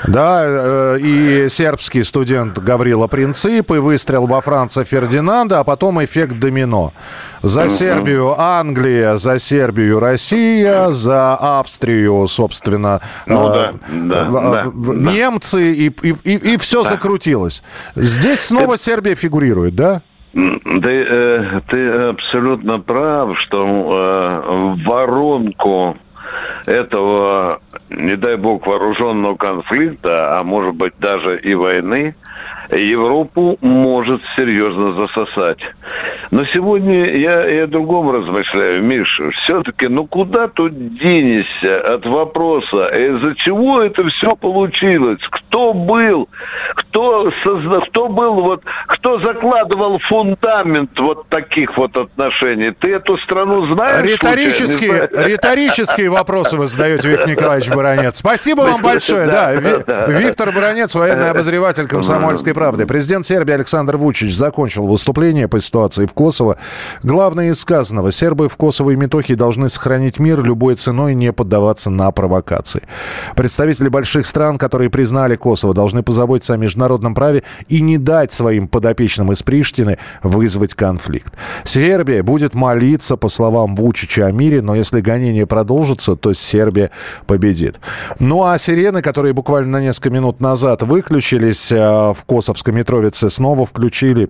Да, 0.06 0.42
э, 0.44 0.98
и 1.00 1.48
сербский 1.48 2.02
студент 2.04 2.58
Гаврила 2.58 3.06
Принцип, 3.06 3.70
и 3.70 3.78
выстрел 3.78 4.26
во 4.26 4.40
Франца 4.40 4.84
Фердинанда, 4.84 5.60
а 5.60 5.64
потом 5.64 6.02
эффект 6.02 6.38
домино. 6.38 6.92
За 7.42 7.68
Сербию 7.68 8.34
Англия, 8.38 9.16
за 9.16 9.38
Сербию 9.38 10.00
Россия, 10.00 10.88
за 10.88 11.34
Австрию, 11.34 12.26
собственно, 12.28 13.00
ну, 13.26 13.48
э, 13.48 13.72
да, 13.90 14.24
да, 14.24 14.64
да, 14.74 15.10
немцы, 15.12 15.72
и, 15.72 15.86
и, 15.88 16.14
и, 16.24 16.54
и 16.54 16.56
все 16.58 16.82
да. 16.82 16.90
закрутилось. 16.90 17.62
Здесь 17.94 18.40
снова 18.40 18.74
Это... 18.74 18.82
Сербия 18.82 19.14
фигурирует, 19.14 19.74
да? 19.74 20.02
Ты, 20.32 21.06
э, 21.08 21.60
ты 21.68 21.88
абсолютно 22.10 22.78
прав, 22.78 23.38
что 23.38 23.66
э, 23.66 24.88
воронку 24.88 25.96
этого, 26.66 27.60
не 27.90 28.16
дай 28.16 28.37
бог, 28.37 28.66
вооруженного 28.66 29.37
конфликта, 29.37 30.38
а 30.38 30.42
может 30.42 30.74
быть 30.74 30.94
даже 30.98 31.38
и 31.38 31.55
войны, 31.55 32.14
Европу 32.70 33.59
может 33.61 34.22
серьезно 34.37 34.92
засосать. 34.92 35.61
Но 36.30 36.44
сегодня 36.44 37.16
я 37.16 37.48
и 37.48 37.58
о 37.58 37.66
другом 37.66 38.10
размышляю, 38.10 38.82
Миша. 38.84 39.30
Все-таки, 39.32 39.88
ну 39.88 40.06
куда 40.06 40.46
тут 40.46 40.96
денешься 40.96 41.80
от 41.80 42.06
вопроса, 42.06 42.86
из-за 42.86 43.34
чего 43.34 43.82
это 43.82 44.06
все 44.08 44.36
получилось? 44.36 45.20
Кто 45.28 45.72
был? 45.72 46.28
Кто, 46.76 47.32
созда... 47.42 47.80
кто 47.80 48.08
был 48.08 48.34
вот, 48.34 48.62
кто 48.86 49.18
закладывал 49.20 49.98
фундамент 49.98 50.96
вот 51.00 51.28
таких 51.28 51.76
вот 51.76 51.96
отношений? 51.96 52.70
Ты 52.70 52.94
эту 52.94 53.18
страну 53.18 53.66
знаешь? 53.74 54.00
Риторические, 54.00 55.08
риторические 55.12 56.10
вопросы 56.10 56.56
вы 56.56 56.68
задаете, 56.68 57.08
Виктор 57.08 57.28
Николаевич 57.28 57.70
Баранец. 57.70 58.18
Спасибо 58.18 58.60
вам 58.62 58.82
большое. 58.82 59.26
Да, 59.26 59.52
Виктор 60.06 60.52
Баранец, 60.52 60.94
военный 60.94 61.30
обозреватель 61.30 61.88
комсомольской 61.88 62.54
правды. 62.54 62.86
Президент 62.86 63.24
Сербии 63.26 63.54
Александр 63.54 63.96
Вучич 63.96 64.32
закончил 64.32 64.86
выступление 64.86 65.48
по 65.48 65.58
ситуации 65.58 66.06
в 66.06 66.14
Косово. 66.20 66.59
Главное 67.02 67.48
из 67.48 67.61
сказанного. 67.61 68.12
Сербы 68.12 68.50
в 68.50 68.56
Косово 68.59 68.90
и 68.90 68.96
Метохии 68.96 69.33
должны 69.33 69.70
сохранить 69.70 70.18
мир 70.18 70.42
любой 70.42 70.74
ценой 70.74 71.12
и 71.12 71.14
не 71.14 71.33
поддаваться 71.33 71.88
на 71.88 72.11
провокации. 72.11 72.83
Представители 73.37 73.88
больших 73.88 74.26
стран, 74.26 74.59
которые 74.59 74.90
признали 74.90 75.37
Косово, 75.37 75.72
должны 75.72 76.02
позаботиться 76.02 76.52
о 76.52 76.56
международном 76.59 77.14
праве 77.14 77.42
и 77.68 77.80
не 77.80 77.96
дать 77.96 78.35
своим 78.35 78.68
подопечным 78.68 79.33
из 79.33 79.42
Приштины 79.42 79.96
вызвать 80.22 80.74
конфликт. 80.74 81.33
Сербия 81.64 82.22
будет 82.22 82.52
молиться, 82.52 83.16
по 83.16 83.30
словам 83.30 83.74
Вучича, 83.74 84.26
о 84.26 84.30
мире, 84.30 84.61
но 84.61 84.74
если 84.74 85.00
гонение 85.00 85.46
продолжится, 85.46 86.16
то 86.16 86.35
Сербия 86.35 86.90
победит. 87.26 87.80
Ну 88.18 88.44
а 88.44 88.59
сирены, 88.59 89.00
которые 89.00 89.33
буквально 89.33 89.78
на 89.78 89.80
несколько 89.80 90.11
минут 90.11 90.38
назад 90.38 90.83
выключились 90.83 91.72
э, 91.72 91.78
в 91.78 92.18
Косовской 92.26 92.74
Митровице 92.74 93.30
снова 93.30 93.64
включили 93.64 94.28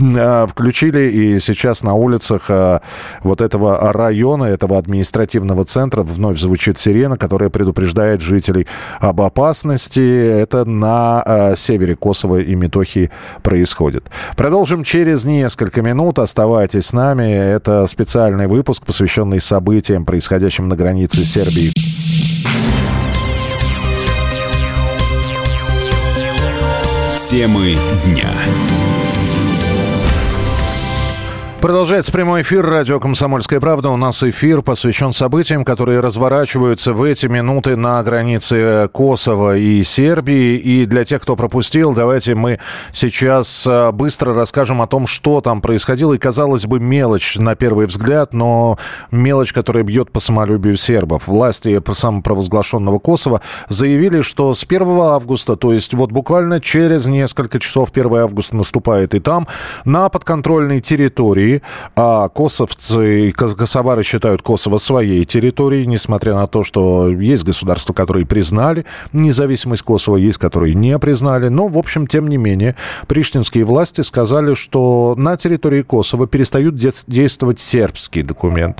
включили, 0.00 1.10
и 1.10 1.40
сейчас 1.40 1.82
на 1.82 1.94
улицах 1.94 2.46
а, 2.48 2.80
вот 3.22 3.40
этого 3.40 3.92
района, 3.92 4.44
этого 4.44 4.78
административного 4.78 5.64
центра 5.64 6.02
вновь 6.02 6.38
звучит 6.38 6.78
сирена, 6.78 7.16
которая 7.16 7.50
предупреждает 7.50 8.20
жителей 8.20 8.66
об 8.98 9.20
опасности. 9.20 10.00
Это 10.00 10.64
на 10.64 11.22
а, 11.22 11.56
севере 11.56 11.96
Косово 11.96 12.40
и 12.40 12.54
Метохии 12.54 13.10
происходит. 13.42 14.04
Продолжим 14.36 14.84
через 14.84 15.24
несколько 15.24 15.82
минут. 15.82 16.18
Оставайтесь 16.18 16.86
с 16.86 16.92
нами. 16.92 17.30
Это 17.30 17.86
специальный 17.86 18.46
выпуск, 18.46 18.84
посвященный 18.84 19.40
событиям, 19.40 20.04
происходящим 20.04 20.68
на 20.68 20.76
границе 20.76 21.24
Сербии. 21.24 21.72
Темы 27.30 27.76
дня. 28.04 28.89
Продолжается 31.60 32.10
прямой 32.10 32.40
эфир 32.40 32.64
радио 32.64 32.98
«Комсомольская 32.98 33.60
правда». 33.60 33.90
У 33.90 33.96
нас 33.98 34.22
эфир 34.22 34.62
посвящен 34.62 35.12
событиям, 35.12 35.62
которые 35.62 36.00
разворачиваются 36.00 36.94
в 36.94 37.02
эти 37.02 37.26
минуты 37.26 37.76
на 37.76 38.02
границе 38.02 38.88
Косово 38.90 39.58
и 39.58 39.84
Сербии. 39.84 40.56
И 40.56 40.86
для 40.86 41.04
тех, 41.04 41.20
кто 41.20 41.36
пропустил, 41.36 41.92
давайте 41.92 42.34
мы 42.34 42.60
сейчас 42.94 43.66
а, 43.68 43.92
быстро 43.92 44.32
расскажем 44.32 44.80
о 44.80 44.86
том, 44.86 45.06
что 45.06 45.42
там 45.42 45.60
происходило. 45.60 46.14
И, 46.14 46.18
казалось 46.18 46.64
бы, 46.64 46.80
мелочь 46.80 47.36
на 47.36 47.54
первый 47.56 47.84
взгляд, 47.86 48.32
но 48.32 48.78
мелочь, 49.10 49.52
которая 49.52 49.82
бьет 49.82 50.10
по 50.10 50.18
самолюбию 50.18 50.78
сербов. 50.78 51.28
Власти 51.28 51.78
самопровозглашенного 51.92 52.98
Косово 53.00 53.42
заявили, 53.68 54.22
что 54.22 54.54
с 54.54 54.64
1 54.64 54.88
августа, 54.98 55.56
то 55.56 55.74
есть 55.74 55.92
вот 55.92 56.10
буквально 56.10 56.58
через 56.58 57.06
несколько 57.06 57.58
часов 57.58 57.90
1 57.92 58.14
августа 58.14 58.56
наступает 58.56 59.14
и 59.14 59.20
там, 59.20 59.46
на 59.84 60.08
подконтрольной 60.08 60.80
территории 60.80 61.49
а 61.96 62.28
косовцы 62.28 63.28
и 63.28 63.32
косовары 63.32 64.02
считают 64.02 64.42
Косово 64.42 64.78
своей 64.78 65.24
территорией, 65.24 65.86
несмотря 65.86 66.34
на 66.34 66.46
то, 66.46 66.62
что 66.62 67.08
есть 67.08 67.44
государства, 67.44 67.92
которые 67.92 68.26
признали 68.26 68.84
независимость 69.12 69.82
Косово, 69.82 70.16
есть, 70.16 70.38
которые 70.38 70.74
не 70.74 70.98
признали. 70.98 71.48
Но, 71.48 71.68
в 71.68 71.78
общем, 71.78 72.06
тем 72.06 72.28
не 72.28 72.36
менее, 72.36 72.76
приштинские 73.06 73.64
власти 73.64 74.02
сказали, 74.02 74.54
что 74.54 75.14
на 75.16 75.36
территории 75.36 75.82
Косово 75.82 76.26
перестают 76.26 76.76
действовать 76.76 77.60
сербский 77.60 78.22
документ, 78.22 78.78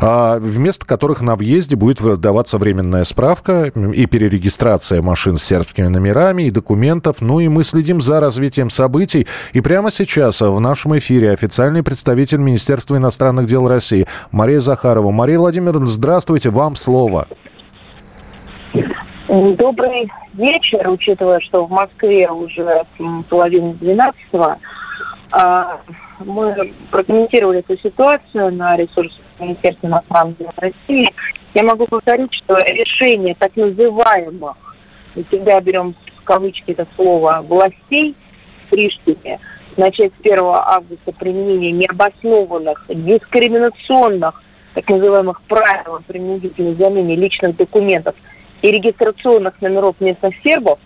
а 0.00 0.38
вместо 0.38 0.86
которых 0.86 1.20
на 1.20 1.36
въезде 1.36 1.76
будет 1.76 2.00
выдаваться 2.00 2.58
временная 2.58 3.04
справка 3.04 3.72
и 3.94 4.06
перерегистрация 4.06 5.02
машин 5.02 5.36
с 5.36 5.44
сербскими 5.44 5.86
номерами 5.88 6.44
и 6.44 6.50
документов. 6.50 7.20
Ну 7.20 7.40
и 7.40 7.48
мы 7.48 7.64
следим 7.64 8.00
за 8.00 8.20
развитием 8.20 8.70
событий. 8.70 9.26
И 9.52 9.60
прямо 9.60 9.90
сейчас 9.90 10.40
в 10.40 10.60
нашем 10.60 10.96
эфире 10.98 11.30
официальный 11.32 11.82
представитель 11.82 12.03
представитель 12.04 12.40
Министерства 12.40 12.98
иностранных 12.98 13.46
дел 13.46 13.66
России 13.66 14.06
Мария 14.30 14.60
Захарова. 14.60 15.10
Мария 15.10 15.38
Владимировна, 15.38 15.86
здравствуйте, 15.86 16.50
вам 16.50 16.76
слово. 16.76 17.26
Добрый 19.26 20.12
вечер, 20.34 20.86
учитывая, 20.90 21.40
что 21.40 21.64
в 21.64 21.70
Москве 21.70 22.30
уже 22.30 22.84
половина 23.30 23.72
двенадцатого. 23.72 24.58
А, 25.30 25.80
мы 26.18 26.74
прокомментировали 26.90 27.60
эту 27.60 27.78
ситуацию 27.78 28.54
на 28.54 28.76
ресурсе 28.76 29.16
Министерства 29.40 29.86
иностранных 29.86 30.36
дел 30.36 30.50
России. 30.58 31.10
Я 31.54 31.64
могу 31.64 31.86
повторить, 31.86 32.34
что 32.34 32.58
решение 32.58 33.34
так 33.34 33.56
называемых, 33.56 34.56
мы 35.14 35.24
всегда 35.24 35.58
берем 35.62 35.94
в 36.20 36.24
кавычки 36.24 36.72
это 36.72 36.86
слово, 36.96 37.42
властей 37.48 38.14
в 38.66 38.70
Приштине, 38.70 39.40
начать 39.76 40.12
с 40.12 40.20
1 40.20 40.38
августа 40.40 41.12
применение 41.12 41.72
необоснованных, 41.72 42.84
дискриминационных, 42.88 44.42
так 44.74 44.88
называемых 44.88 45.42
правил 45.42 46.00
принудительной 46.06 46.74
замене 46.74 47.16
личных 47.16 47.56
документов 47.56 48.14
и 48.62 48.70
регистрационных 48.70 49.60
номеров 49.60 49.96
местных 50.00 50.34
сербов, 50.42 50.78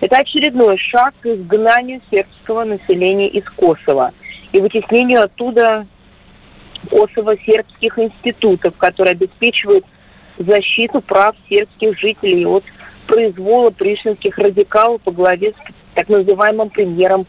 это 0.00 0.16
очередной 0.16 0.78
шаг 0.78 1.14
к 1.20 1.26
изгнанию 1.26 2.00
сербского 2.10 2.64
населения 2.64 3.28
из 3.28 3.44
Косово 3.50 4.12
и 4.52 4.60
вытеснению 4.60 5.22
оттуда 5.22 5.86
Косово-сербских 6.90 7.98
институтов, 7.98 8.74
которые 8.76 9.12
обеспечивают 9.12 9.84
защиту 10.38 11.00
прав 11.00 11.36
сербских 11.48 11.98
жителей 11.98 12.44
от 12.46 12.64
произвола 13.06 13.70
пришлинских 13.70 14.38
радикалов 14.38 15.00
по 15.02 15.12
главе 15.12 15.52
с 15.52 15.54
так 15.94 16.08
называемым 16.08 16.70
премьером 16.70 17.26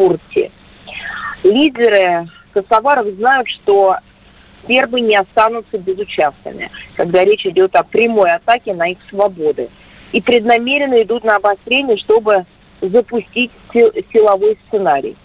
Курти. 0.00 0.50
Лидеры 1.42 2.26
косоваров 2.54 3.06
знают, 3.16 3.50
что 3.50 3.96
сербы 4.66 5.02
не 5.02 5.14
останутся 5.14 5.76
безучастными, 5.76 6.70
когда 6.96 7.22
речь 7.22 7.44
идет 7.44 7.76
о 7.76 7.82
прямой 7.82 8.32
атаке 8.32 8.72
на 8.72 8.92
их 8.92 8.98
свободы. 9.10 9.68
И 10.12 10.22
преднамеренно 10.22 11.02
идут 11.02 11.24
на 11.24 11.36
обострение, 11.36 11.98
чтобы 11.98 12.46
запустить 12.80 13.50
силовой 13.74 14.56
сценарий. 14.68 15.16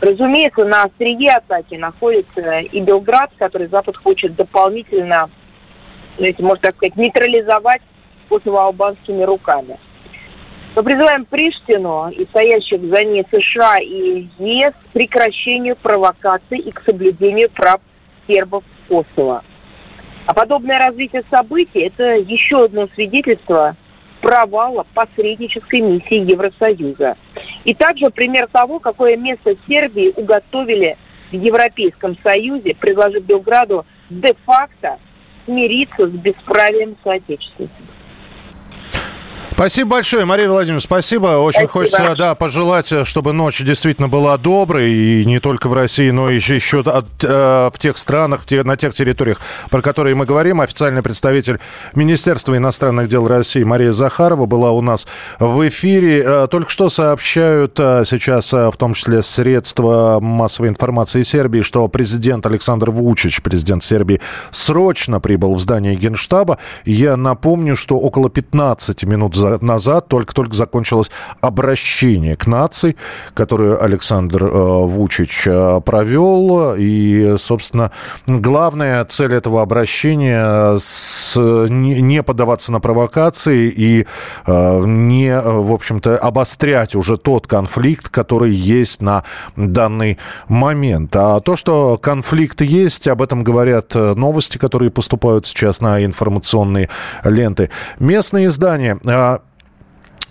Разумеется, 0.00 0.64
на 0.64 0.84
острие 0.84 1.32
атаки 1.32 1.74
находится 1.74 2.60
и 2.60 2.80
Белград, 2.80 3.30
который 3.36 3.66
Запад 3.66 3.98
хочет 3.98 4.34
дополнительно, 4.34 5.28
ну, 6.18 6.24
если 6.24 6.42
можно 6.42 6.62
так 6.62 6.76
сказать, 6.76 6.96
нейтрализовать 6.96 7.82
косово-албанскими 8.30 9.24
руками. 9.24 9.76
Мы 10.76 10.84
призываем 10.84 11.24
Приштину 11.24 12.10
и 12.10 12.24
стоящих 12.26 12.80
за 12.80 13.02
ней 13.02 13.26
США 13.30 13.78
и 13.80 14.28
ЕС 14.38 14.72
к 14.72 14.92
прекращению 14.92 15.74
провокаций 15.74 16.58
и 16.58 16.70
к 16.70 16.82
соблюдению 16.84 17.50
прав 17.50 17.80
сербов 18.28 18.62
Косово. 18.88 19.42
А 20.26 20.34
подобное 20.34 20.78
развитие 20.78 21.24
событий– 21.28 21.80
это 21.80 22.14
еще 22.14 22.64
одно 22.64 22.88
свидетельство 22.94 23.74
провала 24.20 24.86
посреднической 24.94 25.80
миссии 25.80 26.30
Евросоюза. 26.30 27.16
И 27.64 27.74
также 27.74 28.10
пример 28.10 28.46
того, 28.46 28.78
какое 28.78 29.16
место 29.16 29.56
Сербии 29.66 30.12
уготовили 30.14 30.96
в 31.32 31.34
Европейском 31.34 32.16
Союзе, 32.22 32.76
предложив 32.78 33.24
Белграду 33.24 33.84
де-факто 34.08 34.98
смириться 35.46 36.06
с 36.06 36.10
бесправием 36.10 36.96
соотечественников. 37.02 37.99
Спасибо 39.52 39.90
большое, 39.90 40.24
Мария 40.24 40.48
Владимировна, 40.48 40.80
спасибо. 40.80 41.38
Очень 41.38 41.68
спасибо. 41.68 41.72
хочется, 41.72 42.14
да, 42.16 42.34
пожелать, 42.34 42.92
чтобы 43.04 43.32
ночь 43.32 43.60
действительно 43.62 44.08
была 44.08 44.36
доброй, 44.38 44.90
и 44.92 45.24
не 45.24 45.38
только 45.40 45.68
в 45.68 45.74
России, 45.74 46.10
но 46.10 46.30
еще, 46.30 46.54
еще 46.54 46.80
от, 46.80 47.06
э, 47.22 47.70
в 47.72 47.78
тех 47.78 47.98
странах, 47.98 48.42
в 48.42 48.46
те, 48.46 48.62
на 48.62 48.76
тех 48.76 48.94
территориях, 48.94 49.40
про 49.70 49.82
которые 49.82 50.14
мы 50.14 50.24
говорим. 50.24 50.60
Официальный 50.60 51.02
представитель 51.02 51.60
Министерства 51.94 52.56
иностранных 52.56 53.08
дел 53.08 53.26
России 53.26 53.62
Мария 53.62 53.92
Захарова 53.92 54.46
была 54.46 54.72
у 54.72 54.80
нас 54.80 55.06
в 55.38 55.68
эфире. 55.68 56.22
Э, 56.24 56.46
только 56.50 56.70
что 56.70 56.88
сообщают 56.88 57.78
э, 57.78 58.04
сейчас, 58.06 58.52
э, 58.54 58.70
в 58.70 58.76
том 58.76 58.94
числе 58.94 59.22
средства 59.22 60.18
массовой 60.20 60.68
информации 60.68 61.22
Сербии, 61.22 61.62
что 61.62 61.86
президент 61.88 62.46
Александр 62.46 62.90
Вучич, 62.90 63.42
президент 63.42 63.84
Сербии, 63.84 64.20
срочно 64.50 65.20
прибыл 65.20 65.54
в 65.54 65.60
здание 65.60 65.96
Генштаба. 65.96 66.58
Я 66.84 67.16
напомню, 67.16 67.76
что 67.76 67.98
около 67.98 68.30
15 68.30 69.04
минут 69.04 69.34
назад 69.60 70.08
только-только 70.08 70.54
закончилось 70.54 71.10
обращение 71.40 72.36
к 72.36 72.46
нации, 72.46 72.96
которое 73.34 73.76
Александр 73.76 74.44
э, 74.44 74.48
Вучич 74.48 75.44
э, 75.46 75.80
провел. 75.84 76.74
И, 76.76 77.36
собственно, 77.38 77.92
главная 78.26 79.04
цель 79.04 79.34
этого 79.34 79.62
обращения 79.62 80.78
с, 80.78 81.34
не, 81.36 82.22
поддаваться 82.22 82.72
на 82.72 82.80
провокации 82.80 83.72
и 83.74 84.06
э, 84.46 84.84
не, 84.84 85.40
в 85.40 85.72
общем-то, 85.72 86.18
обострять 86.18 86.94
уже 86.94 87.16
тот 87.16 87.46
конфликт, 87.46 88.08
который 88.08 88.52
есть 88.52 89.02
на 89.02 89.24
данный 89.56 90.18
момент. 90.48 91.14
А 91.16 91.40
то, 91.40 91.56
что 91.56 91.98
конфликт 91.98 92.60
есть, 92.60 93.08
об 93.08 93.22
этом 93.22 93.44
говорят 93.44 93.94
новости, 93.94 94.58
которые 94.58 94.90
поступают 94.90 95.46
сейчас 95.46 95.80
на 95.80 96.04
информационные 96.04 96.88
ленты. 97.24 97.70
Местные 97.98 98.46
издания 98.46 98.98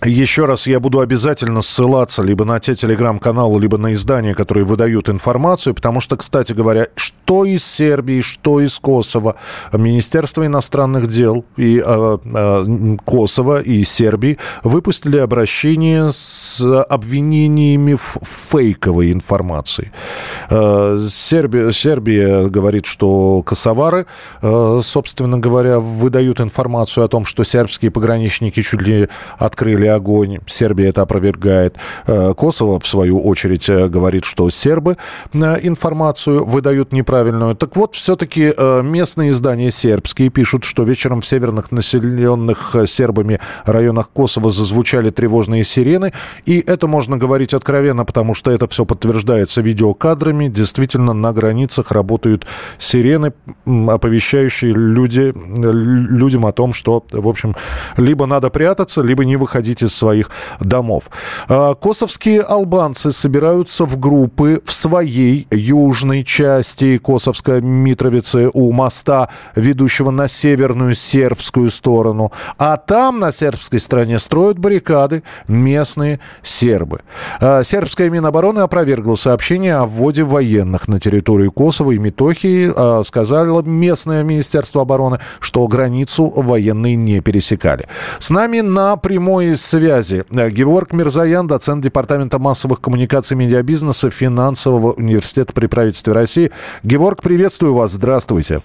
еще 0.08 0.46
раз 0.46 0.66
я 0.66 0.80
буду 0.80 1.00
обязательно 1.00 1.60
ссылаться 1.60 2.22
либо 2.22 2.44
на 2.44 2.58
те 2.58 2.74
телеграм-каналы, 2.74 3.60
либо 3.60 3.76
на 3.76 3.92
издания, 3.92 4.34
которые 4.34 4.64
выдают 4.64 5.08
информацию, 5.08 5.74
потому 5.74 6.00
что, 6.00 6.16
кстати 6.16 6.52
говоря, 6.52 6.88
что 6.94 7.44
из 7.44 7.64
Сербии, 7.64 8.22
что 8.22 8.60
из 8.60 8.78
Косово, 8.78 9.36
Министерство 9.72 10.46
иностранных 10.46 11.08
дел 11.08 11.44
и 11.56 11.82
э, 11.84 12.18
э, 12.24 12.96
Косово 13.04 13.60
и 13.60 13.84
Сербии 13.84 14.38
выпустили 14.64 15.18
обращение 15.18 16.10
с 16.12 16.60
обвинениями 16.82 17.94
в 17.94 18.18
фейковой 18.24 19.12
информации. 19.12 19.92
Э, 20.48 20.98
Сербия, 21.10 21.72
Сербия 21.72 22.48
говорит, 22.48 22.86
что 22.86 23.42
косовары, 23.42 24.06
э, 24.40 24.80
собственно 24.82 25.38
говоря, 25.38 25.78
выдают 25.78 26.40
информацию 26.40 27.04
о 27.04 27.08
том, 27.08 27.26
что 27.26 27.44
сербские 27.44 27.90
пограничники 27.90 28.62
чуть 28.62 28.80
ли 28.80 29.08
открыли 29.38 29.89
огонь. 29.94 30.38
Сербия 30.46 30.88
это 30.88 31.02
опровергает. 31.02 31.76
Э, 32.06 32.32
Косово, 32.36 32.80
в 32.80 32.86
свою 32.86 33.20
очередь, 33.20 33.68
э, 33.68 33.88
говорит, 33.88 34.24
что 34.24 34.48
сербы 34.50 34.96
э, 35.32 35.38
информацию 35.62 36.44
выдают 36.44 36.92
неправильную. 36.92 37.54
Так 37.54 37.76
вот, 37.76 37.94
все-таки 37.94 38.52
местные 38.82 39.30
издания 39.30 39.70
сербские 39.70 40.30
пишут, 40.30 40.64
что 40.64 40.82
вечером 40.82 41.20
в 41.20 41.26
северных 41.26 41.72
населенных 41.72 42.74
сербами 42.86 43.40
районах 43.64 44.10
Косово 44.10 44.50
зазвучали 44.50 45.10
тревожные 45.10 45.64
сирены. 45.64 46.12
И 46.46 46.62
это 46.66 46.86
можно 46.86 47.16
говорить 47.16 47.54
откровенно, 47.54 48.04
потому 48.04 48.34
что 48.34 48.50
это 48.50 48.68
все 48.68 48.84
подтверждается 48.84 49.60
видеокадрами. 49.60 50.48
Действительно, 50.48 51.12
на 51.12 51.32
границах 51.32 51.92
работают 51.92 52.46
сирены, 52.78 53.32
оповещающие 53.66 54.72
люди, 54.72 55.32
людям 55.34 56.46
о 56.46 56.52
том, 56.52 56.72
что, 56.72 57.04
в 57.10 57.28
общем, 57.28 57.54
либо 57.96 58.26
надо 58.26 58.50
прятаться, 58.50 59.02
либо 59.02 59.24
не 59.24 59.36
выходить 59.36 59.79
выходить 59.80 59.82
из 59.82 59.94
своих 59.94 60.30
домов. 60.60 61.10
А, 61.48 61.74
косовские 61.74 62.42
албанцы 62.42 63.12
собираются 63.12 63.84
в 63.84 63.98
группы 63.98 64.62
в 64.64 64.72
своей 64.72 65.46
южной 65.50 66.24
части 66.24 66.98
Косовской 66.98 67.60
Митровицы 67.60 68.50
у 68.52 68.72
моста, 68.72 69.28
ведущего 69.56 70.10
на 70.10 70.28
северную 70.28 70.94
сербскую 70.94 71.70
сторону. 71.70 72.32
А 72.58 72.76
там, 72.76 73.20
на 73.20 73.32
сербской 73.32 73.80
стороне, 73.80 74.18
строят 74.18 74.58
баррикады 74.58 75.22
местные 75.48 76.20
сербы. 76.42 77.00
А, 77.40 77.62
сербская 77.62 78.10
Минобороны 78.10 78.60
опровергла 78.60 79.16
сообщение 79.16 79.76
о 79.76 79.86
вводе 79.86 80.22
военных 80.22 80.88
на 80.88 81.00
территорию 81.00 81.52
Косово 81.52 81.92
и 81.92 81.98
Метохии. 81.98 82.70
А, 82.74 83.02
сказали 83.04 83.50
местное 83.66 84.22
Министерство 84.22 84.82
обороны, 84.82 85.18
что 85.40 85.66
границу 85.66 86.30
военные 86.30 86.96
не 86.96 87.20
пересекали. 87.20 87.86
С 88.18 88.30
нами 88.30 88.60
на 88.60 88.96
прямой 88.96 89.56
связи. 89.70 90.24
Э, 90.30 90.50
Георг 90.50 90.92
Мирзаян, 90.92 91.46
доцент 91.46 91.84
Департамента 91.84 92.38
массовых 92.38 92.80
коммуникаций 92.80 93.36
медиабизнеса 93.36 94.10
Финансового 94.10 94.92
университета 94.92 95.52
при 95.52 95.66
правительстве 95.66 96.12
России. 96.12 96.50
Георг, 96.82 97.22
приветствую 97.22 97.74
вас. 97.74 97.92
Здравствуйте. 97.92 98.62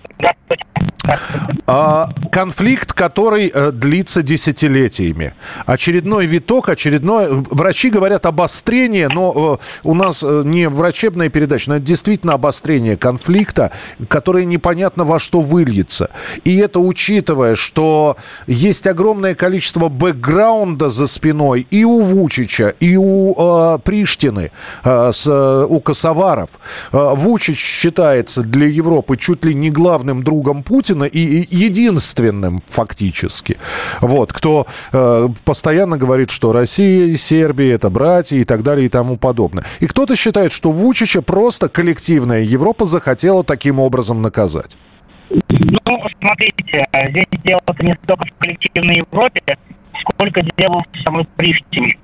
А, 1.68 2.10
конфликт, 2.32 2.94
который 2.94 3.52
э, 3.54 3.72
длится 3.72 4.22
десятилетиями. 4.22 5.34
Очередной 5.66 6.26
виток, 6.26 6.70
очередной... 6.70 7.28
Врачи 7.30 7.90
говорят 7.90 8.26
обострение, 8.26 9.10
но 9.10 9.60
э, 9.60 9.88
у 9.88 9.96
нас 9.96 10.24
э, 10.24 10.44
не 10.46 10.70
врачебная 10.70 11.30
передача, 11.30 11.70
но 11.70 11.78
это 11.78 11.86
действительно 11.86 12.34
обострение 12.34 12.98
конфликта, 12.98 13.72
которое 14.08 14.46
непонятно 14.46 15.06
во 15.06 15.20
что 15.20 15.42
выльется. 15.42 16.10
И 16.44 16.58
это 16.58 16.80
учитывая, 16.80 17.56
что 17.56 18.18
есть 18.48 18.86
огромное 18.88 19.36
количество 19.36 19.90
бэкграунда 19.90 20.90
за 20.90 21.08
спиной 21.08 21.68
и 21.72 21.84
у 21.84 22.02
Вучича, 22.02 22.76
и 22.80 22.96
у 22.96 23.34
э, 23.38 23.80
Приштины, 23.84 24.52
э, 24.84 25.12
с, 25.12 25.26
э, 25.28 25.66
у 25.68 25.80
Косоваров. 25.80 26.50
Э, 26.92 27.14
Вучич 27.16 27.58
считается 27.58 28.42
для 28.42 28.68
Европы 28.68 29.18
чуть 29.18 29.46
ли 29.46 29.54
не 29.54 29.72
главным 29.72 30.24
другом 30.24 30.64
Путина, 30.64 30.95
Путина 30.96 31.04
и 31.06 31.46
единственным 31.56 32.60
фактически. 32.68 33.58
Вот, 34.02 34.32
кто 34.32 34.66
э, 34.92 35.28
постоянно 35.44 35.98
говорит, 35.98 36.32
что 36.32 36.52
Россия 36.52 37.08
и 37.08 37.18
Сербия 37.18 37.74
это 37.74 37.90
братья 37.90 38.38
и 38.38 38.44
так 38.44 38.64
далее 38.64 38.86
и 38.86 38.90
тому 38.90 39.18
подобное. 39.18 39.66
И 39.80 39.88
кто-то 39.88 40.16
считает, 40.16 40.52
что 40.52 40.72
Вучича 40.72 41.22
просто 41.22 41.68
коллективная 41.68 42.44
Европа 42.44 42.86
захотела 42.86 43.44
таким 43.44 43.80
образом 43.80 44.22
наказать. 44.22 44.78
Ну, 45.30 45.98
смотрите, 46.22 46.86
здесь 47.10 47.26
дело-то 47.44 47.84
не 47.84 47.94
столько 48.04 48.26
в 48.26 48.40
коллективной 48.40 48.98
Европе, 48.98 49.58
сколько 50.00 50.42
дело 50.58 50.84
в 50.94 51.04
самой 51.04 51.26
Приштине. 51.36 51.98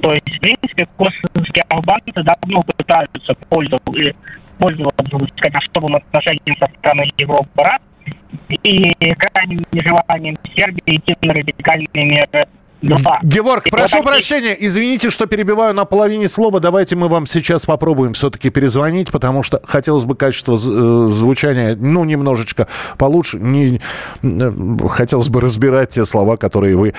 То 0.00 0.12
есть, 0.14 0.36
в 0.36 0.40
принципе, 0.40 0.88
косовские 0.96 1.64
албанцы 1.68 2.12
давно 2.14 2.62
пытаются 2.62 3.34
пользоваться, 3.48 4.14
пользоваться 4.58 5.02
сказать, 5.36 5.62
особым 5.62 5.96
отношением 5.96 6.56
со 6.58 6.68
стороны 6.78 7.10
Европы 7.18 7.48
раз, 7.56 7.80
и 8.48 9.14
крайним 9.14 9.64
нежеланием 9.72 10.36
Сербии 10.54 10.96
идти 10.96 11.16
на 11.22 11.34
радикальные 11.34 12.04
меры 12.04 12.46
Два. 12.82 13.20
Георг, 13.22 13.68
и 13.68 13.70
прошу 13.70 13.98
вот 13.98 14.06
прощения, 14.06 14.56
извините, 14.58 15.10
что 15.10 15.26
перебиваю 15.26 15.72
на 15.72 15.84
половине 15.84 16.26
слова. 16.26 16.58
Давайте 16.58 16.96
мы 16.96 17.06
вам 17.06 17.26
сейчас 17.26 17.64
попробуем 17.64 18.12
все-таки 18.12 18.50
перезвонить, 18.50 19.12
потому 19.12 19.44
что 19.44 19.60
хотелось 19.64 20.04
бы 20.04 20.16
качество 20.16 20.54
э, 20.54 20.56
звучания, 21.08 21.76
ну, 21.76 22.02
немножечко 22.02 22.66
получше. 22.98 23.38
Не, 23.38 23.80
э, 24.22 24.52
хотелось 24.88 25.28
бы 25.28 25.40
разбирать 25.40 25.90
те 25.90 26.04
слова, 26.04 26.36
которые 26.36 26.76
вы 26.76 26.94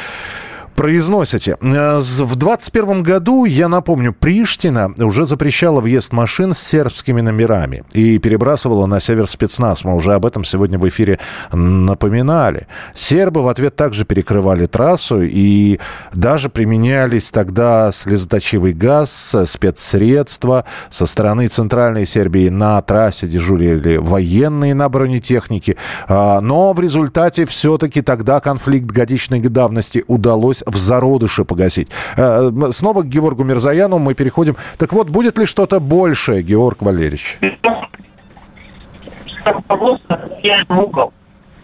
произносите. 0.76 1.58
Э, 1.62 2.00
в 2.00 2.36
2021 2.36 3.04
году, 3.04 3.46
я 3.46 3.68
напомню, 3.68 4.14
Приштина 4.14 4.94
уже 4.98 5.26
запрещала 5.26 5.82
въезд 5.82 6.14
машин 6.14 6.54
с 6.54 6.60
сербскими 6.60 7.22
номерами 7.22 7.84
и 7.94 8.18
перебрасывала 8.18 8.86
на 8.86 9.00
север 9.00 9.28
спецназ. 9.28 9.84
Мы 9.84 9.96
уже 9.96 10.14
об 10.14 10.26
этом 10.26 10.44
сегодня 10.44 10.80
в 10.80 10.88
эфире 10.88 11.20
напоминали. 11.52 12.68
Сербы 12.94 13.44
в 13.44 13.48
ответ 13.48 13.76
также 13.76 14.06
перекрывали 14.06 14.66
трассу 14.66 15.22
и 15.22 15.80
даже 16.14 16.50
применялись 16.50 17.32
тогда 17.32 17.92
слезоточивый 17.92 18.74
газ, 18.74 19.36
спецсредства. 19.46 20.66
Со 20.90 21.06
стороны 21.06 21.48
Центральной 21.48 22.06
Сербии 22.06 22.50
на 22.50 22.82
трассе 22.82 23.28
дежурили 23.28 23.98
военные 23.98 24.74
на 24.74 24.90
бронетехнике. 24.90 25.78
А, 26.08 26.42
но 26.42 26.74
в 26.74 26.80
результате 26.80 27.46
все-таки 27.46 28.02
тогда 28.02 28.40
конфликт 28.40 28.88
годичной 28.88 29.40
давности 29.40 30.04
удалось 30.08 30.63
в 30.66 30.76
зародыше 30.76 31.46
погасить. 31.46 31.90
Э, 32.18 32.52
снова 32.72 33.02
к 33.04 33.08
Георгу 33.08 33.44
Мирзаяну 33.44 34.00
мы 34.00 34.14
переходим. 34.14 34.56
Так 34.78 34.94
вот, 34.94 35.10
будет 35.10 35.38
ли 35.38 35.46
что-то 35.46 35.80
большее, 35.80 36.44
Георг 36.44 36.82
Валерьевич? 36.82 37.40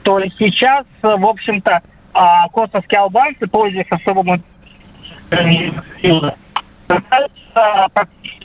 То 0.04 0.20
есть 0.20 0.36
сейчас, 0.38 0.86
в 1.02 1.26
общем-то, 1.26 1.82
а, 2.14 2.48
косовские 2.50 3.02
албанцы, 3.02 3.48
пользуясь 3.48 3.88
особым 3.90 4.44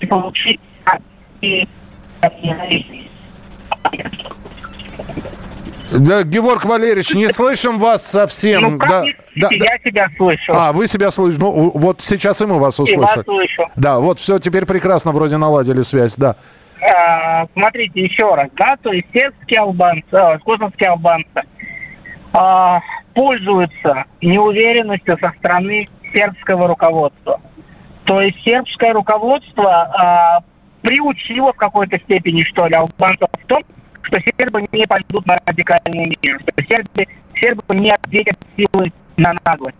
получить 0.08 0.60
да, 5.98 6.22
Георг 6.22 6.64
Валерьевич, 6.64 7.14
не 7.14 7.28
слышим 7.28 7.78
вас 7.78 8.06
совсем. 8.06 8.62
Ну, 8.62 8.78
как 8.78 8.88
да, 8.88 9.04
да, 9.36 9.48
я 9.50 9.58
да. 9.58 9.78
себя 9.90 10.08
слышу. 10.16 10.52
А, 10.54 10.72
вы 10.72 10.86
себя 10.86 11.10
слышите. 11.10 11.42
Ну, 11.42 11.70
вот 11.74 12.00
сейчас 12.00 12.40
и 12.42 12.46
мы 12.46 12.58
вас 12.58 12.78
услышали. 12.78 12.96
И 12.96 13.16
вас 13.16 13.24
слышу. 13.24 13.70
Да, 13.76 13.98
вот 13.98 14.18
все, 14.18 14.38
теперь 14.38 14.66
прекрасно 14.66 15.12
вроде 15.12 15.36
наладили 15.36 15.82
связь, 15.82 16.16
да. 16.16 16.36
А, 16.80 17.46
смотрите, 17.54 18.02
еще 18.02 18.34
раз, 18.34 18.48
да, 18.56 18.76
то 18.82 18.92
есть 18.92 19.06
сербские 19.12 19.60
албанцы, 19.60 20.12
а, 20.12 20.38
косовские 20.38 20.90
албанцы 20.90 21.42
а, 22.32 22.80
пользуются 23.14 24.04
неуверенностью 24.20 25.16
со 25.18 25.32
стороны 25.38 25.88
сербского 26.12 26.68
руководства. 26.68 27.40
То 28.04 28.20
есть 28.20 28.38
сербское 28.42 28.92
руководство 28.92 29.72
а, 29.72 30.38
приучило 30.82 31.52
в 31.52 31.56
какой-то 31.56 31.98
степени, 32.00 32.42
что 32.42 32.66
ли, 32.66 32.74
албанцев 32.74 33.28
в 33.32 33.46
том, 33.46 33.62
что 34.04 34.20
сербы 34.38 34.66
не 34.72 34.86
пойдут 34.86 35.26
на 35.26 35.36
радикальные 35.46 36.12
меры, 36.22 36.38
что 36.40 36.64
сербы, 36.64 37.06
сербы 37.34 37.74
не 37.74 37.90
ответят 37.90 38.36
силой 38.56 38.92
на 39.16 39.34
наглость. 39.44 39.76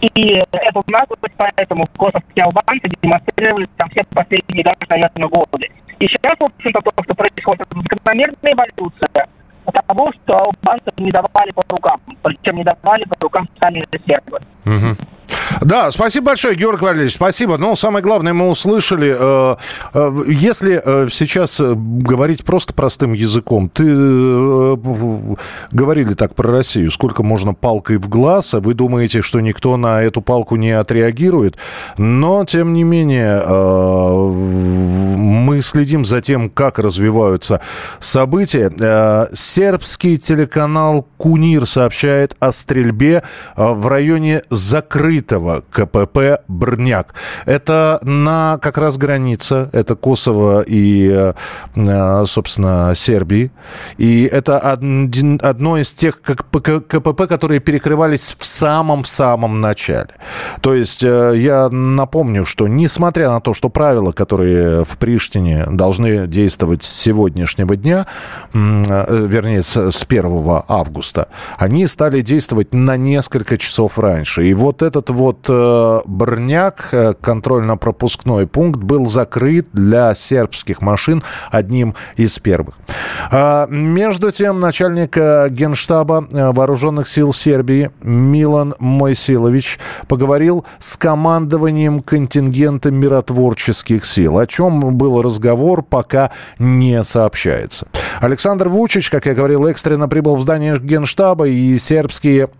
И 0.00 0.42
эту 0.52 0.82
наглость 0.86 1.34
поэтому 1.36 1.86
косовские 1.96 2.44
албанцы 2.44 2.88
демонстрируют 3.02 3.70
там 3.76 3.88
все 3.90 4.02
последние 4.04 4.64
даже, 4.64 4.78
наверное, 4.88 5.28
годы. 5.28 5.70
И 5.98 6.06
сейчас, 6.06 6.38
в 6.38 6.44
общем-то, 6.44 6.80
то, 6.80 7.04
что 7.04 7.14
происходит, 7.14 7.66
это 7.66 7.80
закономерная 7.80 8.52
эволюция 8.54 9.26
того, 9.72 10.12
что 10.12 10.36
албанцы 10.36 10.90
не 10.98 11.10
давали 11.10 11.50
по 11.52 11.62
рукам. 11.68 12.00
Причем 12.22 12.56
не 12.56 12.64
давали 12.64 13.04
по 13.04 13.16
рукам 13.20 13.48
сами. 13.60 13.84
Угу. 14.64 14.96
Да, 15.60 15.90
спасибо 15.90 16.26
большое, 16.26 16.54
Георг 16.54 16.80
Валерьевич, 16.82 17.14
спасибо. 17.14 17.56
Ну, 17.56 17.76
самое 17.76 18.02
главное, 18.02 18.32
мы 18.32 18.48
услышали. 18.48 19.14
Э, 19.18 19.56
э, 19.94 20.22
если 20.28 20.80
э, 20.82 21.08
сейчас 21.10 21.60
говорить 21.60 22.44
просто 22.44 22.72
простым 22.72 23.12
языком, 23.12 23.68
ты 23.68 23.84
говорили 25.72 26.14
так 26.14 26.34
про 26.34 26.50
Россию, 26.50 26.90
сколько 26.90 27.22
можно 27.22 27.54
палкой 27.54 27.98
в 27.98 28.08
глаз, 28.08 28.54
а 28.54 28.60
вы 28.60 28.74
думаете, 28.74 29.22
что 29.22 29.40
никто 29.40 29.76
на 29.76 30.02
эту 30.02 30.22
палку 30.22 30.56
не 30.56 30.70
отреагирует. 30.70 31.56
Но, 31.98 32.44
тем 32.44 32.72
не 32.72 32.84
менее, 32.84 33.42
мы 35.16 35.60
следим 35.62 36.04
за 36.04 36.20
тем, 36.20 36.48
как 36.50 36.78
развиваются 36.78 37.60
события. 37.98 38.70
Сербский 39.60 40.16
телеканал 40.16 41.06
«Кунир» 41.18 41.66
сообщает 41.66 42.34
о 42.40 42.50
стрельбе 42.50 43.22
в 43.56 43.88
районе 43.88 44.40
закрытого 44.48 45.62
КПП 45.70 46.40
«Брняк». 46.48 47.12
Это 47.44 48.00
на 48.02 48.58
как 48.62 48.78
раз 48.78 48.96
граница, 48.96 49.68
это 49.74 49.96
Косово 49.96 50.64
и, 50.66 51.34
э, 51.74 52.24
собственно, 52.26 52.94
Сербии. 52.94 53.52
И 53.98 54.22
это 54.32 54.58
одно 54.60 55.76
из 55.76 55.92
тех 55.92 56.22
КПП, 56.22 57.26
которые 57.28 57.60
перекрывались 57.60 58.34
в 58.38 58.46
самом-самом 58.46 59.60
начале. 59.60 60.08
То 60.62 60.74
есть 60.74 61.02
э, 61.02 61.34
я 61.36 61.68
напомню, 61.68 62.46
что 62.46 62.66
несмотря 62.66 63.28
на 63.28 63.42
то, 63.42 63.52
что 63.52 63.68
правила, 63.68 64.12
которые 64.12 64.86
в 64.86 64.96
Приштине 64.96 65.66
должны 65.66 66.26
действовать 66.26 66.82
с 66.82 66.88
сегодняшнего 66.88 67.76
дня, 67.76 68.06
э, 68.54 69.26
вернее, 69.50 69.62
с 69.62 70.06
1 70.08 70.62
августа, 70.68 71.28
они 71.58 71.86
стали 71.86 72.20
действовать 72.20 72.72
на 72.72 72.96
несколько 72.96 73.56
часов 73.56 73.98
раньше. 73.98 74.46
И 74.46 74.54
вот 74.54 74.82
этот 74.82 75.10
вот 75.10 75.30
вот 75.30 75.46
э, 75.48 76.00
Брняк, 76.06 76.88
э, 76.92 77.14
контрольно-пропускной 77.20 78.46
пункт, 78.46 78.80
был 78.80 79.06
закрыт 79.06 79.68
для 79.72 80.14
сербских 80.14 80.82
машин 80.82 81.22
одним 81.50 81.94
из 82.16 82.38
первых. 82.38 82.76
А, 83.30 83.66
между 83.68 84.32
тем, 84.32 84.60
начальник 84.60 85.16
э, 85.16 85.48
Генштаба 85.50 86.26
э, 86.32 86.52
Вооруженных 86.52 87.08
сил 87.08 87.32
Сербии 87.32 87.90
Милан 88.02 88.74
Мойсилович 88.80 89.78
поговорил 90.08 90.64
с 90.78 90.96
командованием 90.96 92.00
контингента 92.00 92.90
миротворческих 92.90 94.04
сил. 94.04 94.38
О 94.38 94.46
чем 94.46 94.96
был 94.96 95.22
разговор, 95.22 95.82
пока 95.82 96.30
не 96.58 97.04
сообщается. 97.04 97.86
Александр 98.20 98.68
Вучич, 98.68 99.10
как 99.10 99.26
я 99.26 99.29
говорил, 99.34 99.66
экстренно 99.66 100.08
прибыл 100.08 100.36
в 100.36 100.42
здание 100.42 100.78
Генштаба, 100.78 101.48
и 101.48 101.78
сербские 101.78 102.50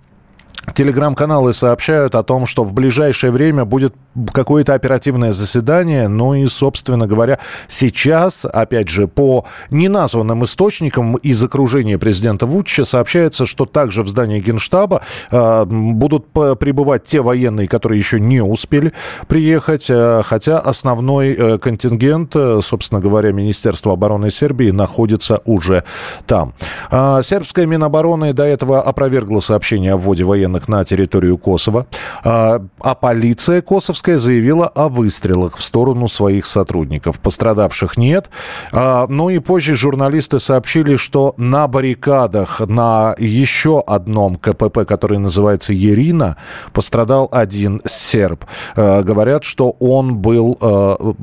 Телеграм-каналы 0.75 1.53
сообщают 1.53 2.15
о 2.15 2.23
том, 2.23 2.47
что 2.47 2.65
в 2.65 2.73
ближайшее 2.73 3.31
время 3.33 3.65
будет 3.65 3.95
какое-то 4.33 4.75
оперативное 4.75 5.33
заседание. 5.33 6.09
Ну 6.09 6.35
и, 6.35 6.47
собственно 6.47 7.07
говоря, 7.07 7.39
сейчас, 7.69 8.45
опять 8.45 8.89
же, 8.89 9.09
по 9.09 9.47
неназванным 9.71 10.45
источникам 10.45 11.17
из 11.17 11.43
окружения 11.43 11.99
президента 11.99 12.47
Вучича 12.47 12.85
сообщается, 12.85 13.47
что 13.47 13.65
также 13.65 14.03
в 14.03 14.09
здании 14.09 14.41
Генштаба 14.41 15.03
э, 15.31 15.65
будут 15.65 16.29
прибывать 16.31 17.05
те 17.05 17.21
военные, 17.21 17.69
которые 17.69 17.99
еще 17.99 18.21
не 18.21 18.43
успели 18.43 18.93
приехать, 19.29 19.87
э, 19.89 20.23
хотя 20.25 20.59
основной 20.59 21.33
э, 21.33 21.59
контингент, 21.59 22.35
э, 22.35 22.61
собственно 22.63 23.01
говоря, 23.01 23.33
Министерства 23.33 23.95
обороны 23.95 24.31
Сербии 24.31 24.71
находится 24.71 25.41
уже 25.45 25.85
там. 26.27 26.53
Э, 26.91 27.21
сербская 27.23 27.67
Минобороны 27.67 28.33
до 28.33 28.45
этого 28.45 28.83
опровергла 28.83 29.41
сообщение 29.41 29.95
о 29.95 29.97
вводе 29.97 30.25
военных 30.25 30.50
военных 30.51 30.69
на 30.69 30.85
территорию 30.85 31.39
Косово, 31.39 31.87
а, 32.25 32.63
а 32.81 32.95
полиция 32.95 33.63
косовская 33.63 34.19
заявила 34.19 34.67
о 34.67 34.89
выстрелах 34.89 35.57
в 35.57 35.63
сторону 35.63 36.09
своих 36.09 36.47
сотрудников. 36.47 37.21
Пострадавших 37.21 37.97
нет. 37.97 38.31
А, 38.73 39.07
ну 39.09 39.31
и 39.31 39.39
позже 39.39 39.75
журналисты 39.75 40.39
сообщили, 40.39 40.97
что 40.97 41.35
на 41.37 41.69
баррикадах 41.69 42.61
на 42.61 43.15
еще 43.19 43.83
одном 43.87 44.37
КПП, 44.37 44.85
который 44.87 45.19
называется 45.19 45.73
Ерина, 45.73 46.37
пострадал 46.73 47.29
один 47.33 47.81
серб. 47.87 48.45
А, 48.77 49.03
говорят, 49.03 49.45
что 49.45 49.77
он 49.81 50.17
был 50.17 50.59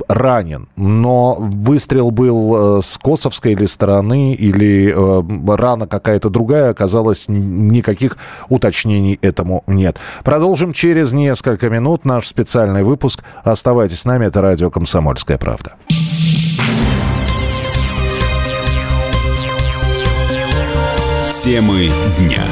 ранен, 0.08 0.68
но 0.76 1.36
выстрел 1.40 2.12
был 2.12 2.82
с 2.82 2.98
косовской 2.98 3.54
или 3.54 3.66
стороны, 3.66 4.34
или 4.34 4.94
рана 5.56 5.88
какая-то 5.88 6.30
другая, 6.30 6.70
оказалось, 6.70 7.26
никаких 7.28 8.18
уточнений 8.50 9.17
этому 9.22 9.64
нет. 9.68 9.98
Продолжим 10.24 10.74
через 10.74 11.14
несколько 11.14 11.70
минут 11.70 12.06
наш 12.06 12.28
специальный 12.28 12.84
выпуск. 12.84 13.24
Оставайтесь 13.44 14.02
с 14.02 14.06
нами, 14.06 14.26
это 14.26 14.42
радио 14.42 14.70
«Комсомольская 14.70 15.38
правда». 15.38 15.74
Темы 21.44 21.90
дня. 22.18 22.44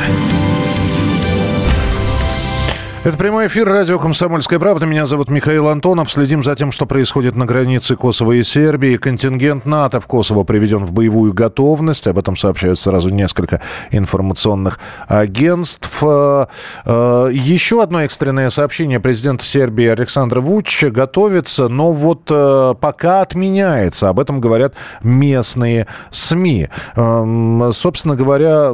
Это 3.05 3.19
прямой 3.19 3.45
эфир 3.45 3.67
радио 3.69 3.99
«Комсомольская 3.99 4.57
правда». 4.57 4.87
Меня 4.87 5.05
зовут 5.05 5.29
Михаил 5.29 5.67
Антонов. 5.67 6.11
Следим 6.11 6.43
за 6.43 6.55
тем, 6.55 6.71
что 6.71 6.87
происходит 6.87 7.35
на 7.35 7.45
границе 7.45 7.95
Косово 7.95 8.31
и 8.31 8.41
Сербии. 8.41 8.97
Контингент 8.97 9.67
НАТО 9.67 10.01
в 10.01 10.07
Косово 10.07 10.43
приведен 10.43 10.83
в 10.83 10.91
боевую 10.91 11.31
готовность. 11.31 12.07
Об 12.07 12.17
этом 12.17 12.35
сообщают 12.35 12.79
сразу 12.79 13.09
несколько 13.09 13.61
информационных 13.91 14.79
агентств. 15.07 15.99
Э, 16.01 16.47
э, 16.83 17.29
еще 17.31 17.83
одно 17.83 18.01
экстренное 18.01 18.49
сообщение. 18.49 18.99
Президент 18.99 19.43
Сербии 19.43 19.85
Александр 19.85 20.39
Вуч 20.39 20.85
готовится, 20.85 21.67
но 21.67 21.91
вот 21.91 22.23
э, 22.31 22.73
пока 22.81 23.21
отменяется. 23.21 24.09
Об 24.09 24.19
этом 24.19 24.41
говорят 24.41 24.73
местные 25.03 25.85
СМИ. 26.09 26.69
Эм, 26.95 27.71
собственно 27.71 28.15
говоря, 28.15 28.73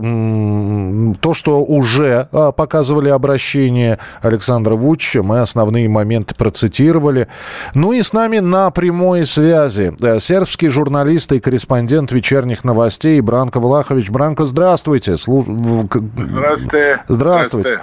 то, 1.19 1.33
что 1.33 1.61
уже 1.65 2.29
показывали 2.31 3.09
обращение 3.09 3.99
Александра 4.21 4.75
Вучича. 4.75 5.23
Мы 5.23 5.41
основные 5.41 5.89
моменты 5.89 6.35
процитировали. 6.35 7.27
Ну 7.73 7.93
и 7.93 8.01
с 8.01 8.13
нами 8.13 8.39
на 8.39 8.71
прямой 8.71 9.25
связи 9.25 9.93
э, 9.99 10.19
сербский 10.19 10.69
журналист 10.69 11.31
и 11.31 11.39
корреспондент 11.39 12.11
вечерних 12.11 12.63
новостей 12.63 13.19
Бранко 13.21 13.59
Влахович. 13.59 14.09
Бранко, 14.09 14.45
здравствуйте. 14.45 15.17
Здравствуйте. 15.17 17.03
Здравствуйте. 17.07 17.79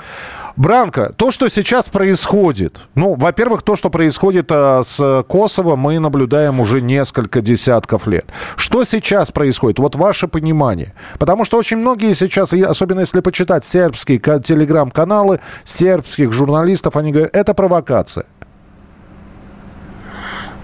Бранко, 0.58 1.12
то, 1.16 1.30
что 1.30 1.48
сейчас 1.48 1.88
происходит, 1.88 2.80
ну, 2.96 3.14
во-первых, 3.14 3.62
то, 3.62 3.76
что 3.76 3.90
происходит 3.90 4.50
а, 4.50 4.82
с 4.82 5.22
Косово, 5.28 5.76
мы 5.76 6.00
наблюдаем 6.00 6.58
уже 6.58 6.80
несколько 6.80 7.40
десятков 7.40 8.08
лет. 8.08 8.26
Что 8.56 8.82
сейчас 8.82 9.30
происходит? 9.30 9.78
Вот 9.78 9.94
ваше 9.94 10.26
понимание. 10.26 10.94
Потому 11.20 11.44
что 11.44 11.58
очень 11.58 11.76
многие 11.76 12.12
сейчас, 12.12 12.52
особенно 12.52 13.00
если 13.00 13.20
почитать 13.20 13.64
сербские 13.64 14.18
телеграм-каналы, 14.18 15.38
сербских 15.62 16.32
журналистов, 16.32 16.96
они 16.96 17.12
говорят, 17.12 17.36
это 17.36 17.54
провокация. 17.54 18.26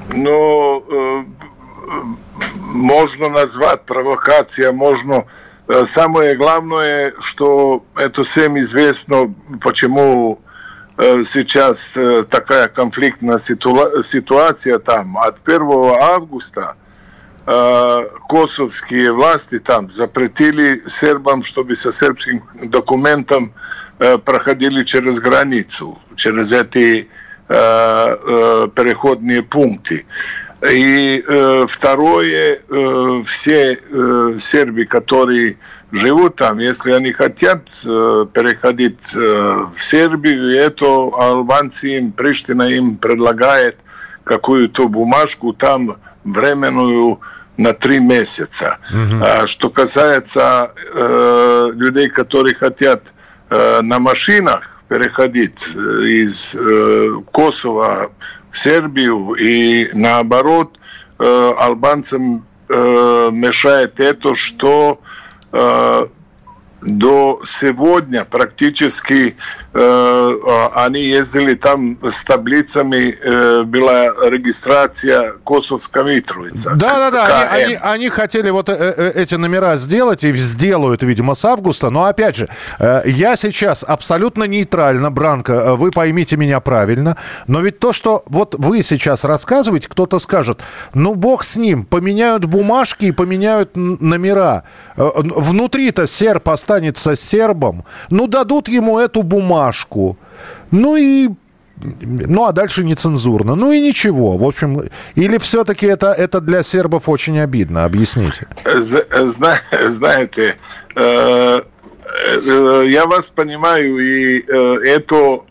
Ну, 0.09 0.85
э, 0.91 1.25
можно 2.75 3.29
назвать 3.29 3.83
провокацией, 3.83 4.73
можно 4.73 5.23
Э, 5.23 5.23
самое 5.85 6.37
главное, 6.37 7.15
что 7.21 7.85
это 7.97 8.23
всем 8.23 8.59
известно, 8.59 9.35
почему 9.63 10.41
э, 10.99 11.23
сейчас 11.25 11.93
э, 11.97 12.25
такая 12.29 12.69
конфликтная 12.69 13.39
ситуация 13.39 14.79
там. 14.79 15.17
От 15.19 15.47
1 15.47 15.63
августа 16.01 16.77
косовские 18.27 19.13
власти 19.13 19.59
там 19.59 19.91
запретили 19.91 20.83
сербам, 20.87 21.45
чтобы 21.45 21.77
со 21.77 21.93
сербским 21.93 22.43
документом 22.71 23.53
проходили 24.25 24.83
через 24.83 25.21
границу, 25.21 25.99
через 26.17 26.53
эти 26.55 27.07
переходные 27.47 29.43
пункты. 29.43 30.07
И 30.71 31.23
э, 31.27 31.67
второе, 31.69 32.59
э, 32.69 33.23
все 33.25 33.79
э, 33.79 34.37
сербы, 34.39 34.87
которые 34.87 35.59
живут 35.93 36.37
там, 36.37 36.59
если 36.59 36.93
они 36.93 37.13
хотят 37.13 37.69
э, 37.85 38.27
переходить 38.33 39.15
э, 39.15 39.19
в 39.73 39.79
Сербию, 39.79 40.57
это 40.57 40.87
албанцы 40.87 41.99
им, 41.99 42.13
Приштина 42.13 42.63
им 42.63 42.97
предлагает 42.97 43.77
какую-то 44.25 44.89
бумажку 44.89 45.53
там 45.53 45.97
временную 46.25 47.21
на 47.57 47.73
три 47.75 48.01
месяца. 48.01 48.79
Mm-hmm. 48.93 49.23
А 49.23 49.47
что 49.47 49.71
касается 49.71 50.73
э, 50.95 51.71
людей, 51.75 52.09
которые 52.09 52.55
хотят 52.55 53.03
э, 53.51 53.81
на 53.83 53.99
машинах 53.99 54.85
переходить 54.89 55.69
э, 55.75 55.79
из 56.05 56.55
э, 56.55 57.21
Косово 57.31 58.11
в 58.55 58.59
Сербию 58.59 59.35
и 59.35 59.89
наоборот 59.95 60.79
э, 61.19 61.55
албанцам 61.59 62.47
э, 62.69 63.31
мешает 63.33 63.99
это, 63.99 64.37
что 64.37 65.01
э, 65.51 66.07
до 66.83 67.41
сегодня 67.45 68.25
практически 68.25 69.37
они 69.75 71.01
ездили 71.01 71.55
там 71.55 71.99
с 72.03 72.23
таблицами, 72.25 73.65
была 73.65 74.07
регистрация 74.29 75.35
Косовская 75.45 76.05
Митровица. 76.05 76.75
Да, 76.77 76.99
да, 76.99 77.11
да, 77.11 77.49
они, 77.51 77.65
они, 77.65 77.79
они 77.83 78.09
хотели 78.09 78.51
вот 78.51 78.69
э, 78.69 78.73
э, 78.75 79.13
эти 79.15 79.35
номера 79.35 79.77
сделать 79.77 80.25
и 80.25 80.33
сделают, 80.33 81.03
видимо, 81.03 81.35
с 81.35 81.45
августа, 81.45 81.91
но 81.91 82.05
опять 82.05 82.37
же, 82.37 82.49
э, 82.79 83.03
я 83.07 83.37
сейчас 83.37 83.85
абсолютно 83.87 84.45
нейтрально, 84.45 85.11
Бранко, 85.11 85.75
вы 85.75 85.91
поймите 85.91 86.37
меня 86.37 86.61
правильно, 86.61 87.17
но 87.47 87.61
ведь 87.61 87.79
то, 87.79 87.93
что 87.93 88.23
вот 88.27 88.55
вы 88.59 88.83
сейчас 88.83 89.25
рассказываете, 89.25 89.89
кто-то 89.89 90.19
скажет, 90.19 90.61
ну 90.93 91.15
бог 91.15 91.45
с 91.45 91.57
ним, 91.57 91.85
поменяют 91.85 92.45
бумажки 92.45 93.07
и 93.07 93.13
поменяют 93.13 93.71
номера. 93.75 94.65
Внутри-то 94.97 96.07
серп 96.07 96.49
останется 96.49 97.17
сербом, 97.17 97.85
ну, 98.11 98.27
дадут 98.27 98.69
ему 98.69 98.99
эту 98.99 99.23
бумажку. 99.65 100.17
Ну 100.71 100.97
и 100.97 101.31
ну, 101.81 102.45
а 102.45 102.53
дальше 102.53 102.85
нецензурно. 102.85 103.57
Ну 103.57 103.73
и 103.73 103.81
ничего. 103.81 104.39
В 104.39 104.45
общем, 104.45 104.89
или 105.17 105.39
все-таки 105.39 105.87
это, 105.87 106.13
это 106.13 106.41
для 106.41 106.63
сербов 106.63 107.09
очень 107.09 107.41
обидно? 107.41 107.85
Объясните. 107.85 108.47
Зна, 108.65 109.55
знаете, 109.83 110.57
э, 110.95 111.63
э, 112.47 112.85
я 112.87 113.07
вас 113.07 113.29
понимаю, 113.29 113.99
и 113.99 114.45
э, 114.47 114.77
это 114.85 115.43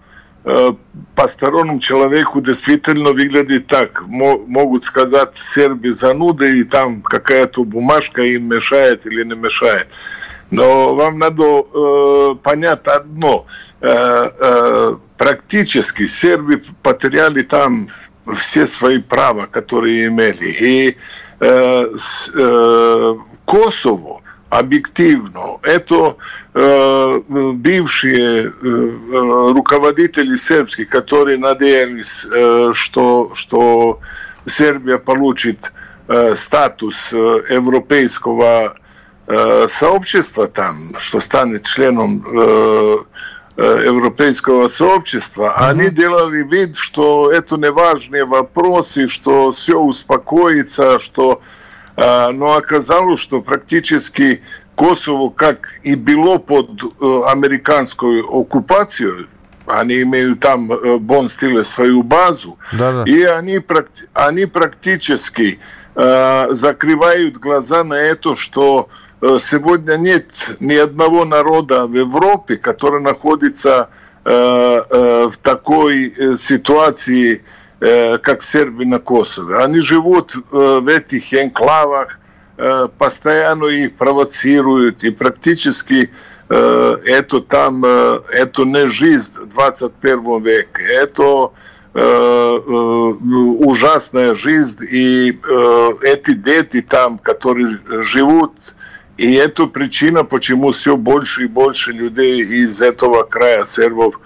постороннему 1.15 1.79
человеку 1.79 2.41
действительно 2.41 3.11
выглядит 3.11 3.67
так. 3.67 4.03
Могут 4.07 4.83
сказать 4.83 5.37
серби 5.37 5.89
зануды, 5.89 6.59
и 6.59 6.63
там 6.63 7.01
какая-то 7.01 7.63
бумажка 7.63 8.23
им 8.23 8.49
мешает 8.49 9.05
или 9.05 9.23
не 9.23 9.35
мешает. 9.35 9.87
Но 10.53 10.93
вам 10.93 11.17
надо 11.17 11.43
э, 11.43 12.35
понять 12.43 12.87
одно. 12.87 13.45
Э, 13.81 14.29
э, 14.39 14.95
практически 15.17 16.05
сербы 16.05 16.61
потеряли 16.83 17.41
там 17.41 17.87
все 18.35 18.67
свои 18.67 18.99
права, 18.99 19.47
которые 19.47 20.07
имели. 20.07 20.45
И 20.45 20.97
э, 21.39 21.95
с, 21.97 22.31
э, 22.35 23.15
Косово 23.45 24.21
объективно 24.49 25.57
это 25.63 26.17
э, 26.53 27.21
бывшие 27.27 28.45
э, 28.45 29.51
руководители 29.55 30.35
сербские, 30.35 30.85
которые 30.85 31.39
надеялись, 31.39 32.27
э, 32.31 32.71
что, 32.75 33.31
что 33.33 33.99
Сербия 34.45 34.99
получит 34.99 35.73
э, 36.07 36.35
статус 36.35 37.11
э, 37.11 37.15
европейского 37.49 38.75
Э, 38.75 38.82
сообщества 39.67 40.47
там, 40.47 40.75
что 40.97 41.19
станет 41.19 41.63
членом 41.63 42.23
э, 42.25 42.97
э, 43.55 43.81
европейского 43.85 44.67
сообщества, 44.67 45.55
mm-hmm. 45.55 45.69
они 45.69 45.89
делали 45.89 46.43
вид, 46.43 46.75
что 46.75 47.31
это 47.31 47.57
не 47.57 47.71
важные 47.71 48.25
вопросы, 48.25 49.07
что 49.07 49.51
все 49.51 49.79
успокоится, 49.79 50.99
что 50.99 51.41
но 51.95 52.55
оказалось, 52.55 53.19
что 53.19 53.43
практически 53.43 54.41
Косово, 54.73 55.29
как 55.29 55.73
и 55.83 55.93
было 55.93 56.39
под 56.39 56.81
американской 56.99 58.21
оккупацией, 58.21 59.27
они 59.67 60.01
имеют 60.01 60.39
там 60.39 60.67
Бон 61.01 61.29
стиле 61.29 61.63
свою 61.63 62.01
базу, 62.01 62.57
Да-да. 62.71 63.03
и 63.05 63.21
они, 63.21 63.59
они 64.15 64.45
практически 64.47 65.59
э, 65.93 66.47
закрывают 66.49 67.37
глаза 67.37 67.83
на 67.83 67.93
это, 67.93 68.35
что 68.35 68.89
э, 68.89 69.02
сегодня 69.39 69.95
нет 69.97 70.55
ни 70.59 70.75
одного 70.75 71.25
народа 71.25 71.87
в 71.87 71.93
Европе, 71.93 72.57
который 72.57 73.01
находится 73.01 73.89
в 74.25 75.33
такой 75.41 76.13
ситуации, 76.37 77.43
как 77.79 78.41
сербы 78.41 78.85
на 78.85 78.99
Косове. 78.99 79.57
Они 79.57 79.81
живут 79.81 80.35
в 80.49 80.87
этих 80.87 81.33
энклавах, 81.33 82.19
постоянно 82.97 83.65
их 83.65 83.95
провоцируют, 83.95 85.03
и 85.03 85.09
практически 85.09 86.09
это 86.47 87.41
там, 87.41 87.83
это 87.83 88.63
не 88.63 88.87
жизнь 88.87 89.33
в 89.41 89.47
21 89.47 90.41
веке, 90.41 90.83
это 90.83 91.51
Э, 91.95 91.99
э, 91.99 92.71
ужасная 93.59 94.33
жизнь, 94.33 94.83
и 94.89 95.29
э, 95.29 95.89
эти 96.01 96.33
дети 96.33 96.81
там, 96.81 97.19
которые 97.19 97.77
живут, 98.01 98.75
и 99.17 99.33
это 99.33 99.67
причина, 99.67 100.23
почему 100.23 100.71
все 100.71 100.97
больше 100.97 101.43
и 101.43 101.47
больше 101.47 101.91
людей 101.91 102.41
из 102.41 102.81
этого 102.81 103.23
края 103.23 103.65
сербов 103.65 104.19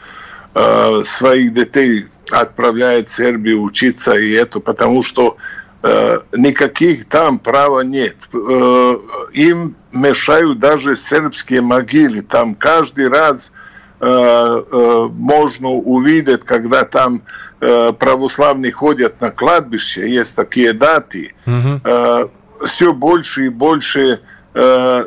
своих 1.04 1.54
детей 1.54 2.08
отправляет 2.32 3.08
в 3.08 3.12
Сербию 3.12 3.62
учиться, 3.62 4.14
и 4.14 4.32
это 4.32 4.60
потому 4.60 5.04
что 5.04 5.38
никаких 5.84 7.06
там 7.06 7.38
права 7.38 7.82
нет. 7.82 8.16
Им 8.34 9.76
мешают 9.94 10.58
даже 10.58 10.96
сербские 10.96 11.62
могилы. 11.62 12.24
Там 12.24 12.56
каждый 12.56 13.08
раз 13.08 13.52
можно 14.00 15.70
увидеть, 15.70 16.44
когда 16.44 16.86
там 16.86 17.22
Э, 17.60 17.92
православные 17.92 18.72
ходят 18.72 19.20
на 19.20 19.32
кладбище, 19.32 20.08
есть 20.08 20.36
такие 20.36 20.74
даты, 20.74 21.34
угу. 21.48 22.30
все 22.64 22.94
больше 22.94 23.48
и 23.48 23.50
больше 23.50 24.00
э, 24.02 24.18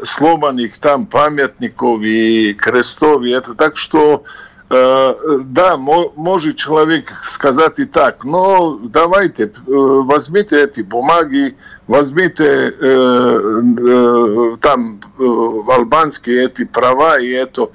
сломанных 0.05 0.79
там 0.79 1.07
памятников 1.07 2.03
и 2.03 2.53
крестов. 2.55 3.23
И 3.25 3.31
это 3.31 3.55
так 3.55 3.77
что 3.77 4.25
да, 4.69 5.77
может 5.77 6.57
человек 6.57 7.13
сказать 7.25 7.81
и 7.81 7.87
так, 7.87 8.23
но 8.23 8.79
давайте, 8.85 9.51
возьмите 9.67 10.63
эти 10.63 10.83
бумаги, 10.83 11.57
возьмите 11.89 12.71
там 14.61 15.01
албанские 15.69 16.45
эти 16.45 16.65
права 16.65 17.19
и 17.19 17.31
это 17.31 17.71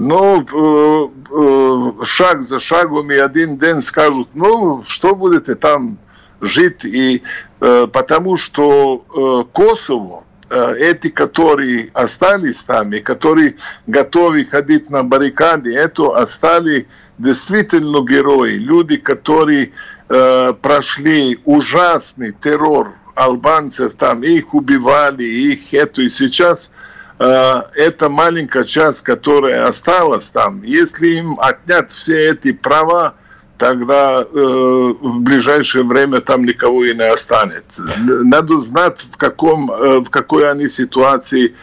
ну, 0.00 0.42
э, 0.42 1.08
э, 1.30 2.04
шаг 2.04 2.42
за 2.42 2.58
шагом, 2.58 3.10
и 3.10 3.16
один 3.16 3.58
день 3.58 3.82
скажут, 3.82 4.28
ну, 4.32 4.82
что 4.82 5.14
будете 5.14 5.54
там 5.54 5.98
жить, 6.40 6.86
и 6.86 7.22
э, 7.60 7.86
потому 7.92 8.38
что 8.38 9.46
Косово, 9.52 10.24
эти, 10.50 11.08
которые 11.08 11.90
остались 11.94 12.64
там, 12.64 12.92
и 12.92 13.00
которые 13.00 13.56
готовы 13.86 14.44
ходить 14.44 14.90
на 14.90 15.04
баррикады, 15.04 15.74
это 15.76 16.16
остались 16.16 16.86
действительно 17.18 18.04
герои, 18.04 18.54
люди, 18.56 18.96
которые 18.96 19.72
прошли 20.08 21.38
ужасный 21.44 22.32
террор 22.32 22.94
албанцев, 23.14 23.94
там 23.94 24.24
их 24.24 24.54
убивали, 24.54 25.22
их 25.22 25.72
это, 25.72 26.02
и 26.02 26.08
сейчас 26.08 26.72
Э, 27.20 27.64
эта 27.74 28.08
маленькая 28.08 28.64
часть, 28.64 29.02
которая 29.02 29.66
осталась 29.66 30.30
там, 30.30 30.62
если 30.62 31.18
им 31.18 31.38
отнять 31.38 31.92
все 31.92 32.30
эти 32.30 32.52
права, 32.52 33.14
тогда 33.60 34.22
э, 34.22 34.24
в 34.32 35.20
ближайшее 35.20 35.84
время 35.84 36.22
там 36.22 36.44
никого 36.44 36.82
и 36.82 36.94
не 36.94 37.08
останется. 37.12 37.84
Надо 37.98 38.56
знать, 38.56 39.00
в, 39.00 39.18
каком, 39.18 39.70
э, 39.70 40.00
в 40.00 40.08
какой 40.08 40.50
они 40.50 40.66
ситуации 40.66 41.54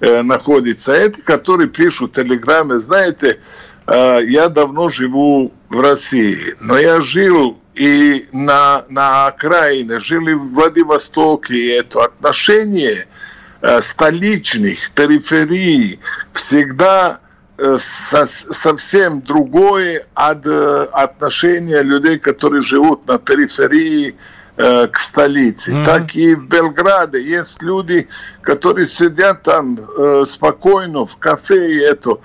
э, 0.00 0.22
находятся. 0.22 0.94
Эти, 0.94 1.20
которые 1.20 1.68
пишут 1.68 2.12
в 2.12 2.14
Телеграме, 2.14 2.78
знаете, 2.78 3.38
э, 3.86 4.20
я 4.26 4.48
давно 4.48 4.88
живу 4.88 5.52
в 5.68 5.78
России, 5.78 6.38
но 6.62 6.78
я 6.78 7.02
жил 7.02 7.58
и 7.74 8.26
на, 8.32 8.86
на 8.88 9.26
окраине, 9.26 10.00
жили 10.00 10.32
в 10.32 10.54
Владивостоке, 10.54 11.54
и 11.54 11.68
это 11.68 12.04
отношение– 12.04 13.06
Э, 13.62 13.80
столичных 13.80 14.90
периферий 14.90 16.00
всегда 16.32 17.20
э, 17.58 17.76
совсем 17.78 19.22
другое 19.22 20.06
от 20.14 20.46
э, 20.46 20.88
отношения 20.92 21.82
людей, 21.82 22.18
которые 22.18 22.62
живут 22.62 23.06
на 23.06 23.18
периферии 23.18 24.16
к 24.54 24.98
столице. 24.98 25.72
Mm-hmm. 25.72 25.84
Так 25.86 26.14
и 26.14 26.34
в 26.34 26.46
Белграде 26.46 27.22
есть 27.22 27.62
люди, 27.62 28.06
которые 28.42 28.84
сидят 28.84 29.44
там 29.44 29.78
спокойно 30.26 31.06
в 31.06 31.16
кафе 31.16 31.70
и 31.70 31.78
это. 31.78 32.18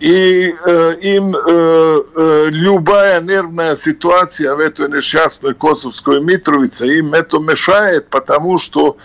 И 0.00 0.54
э, 0.64 0.94
им 1.02 1.36
э, 1.36 2.00
э, 2.16 2.46
любая 2.48 3.20
нервная 3.20 3.76
ситуация 3.76 4.54
в 4.54 4.60
этой 4.60 4.88
несчастной 4.88 5.52
Косовской 5.52 6.22
Митровице 6.22 6.86
им 6.86 7.12
это 7.12 7.38
мешает, 7.40 8.08
потому 8.08 8.58
что 8.58 8.96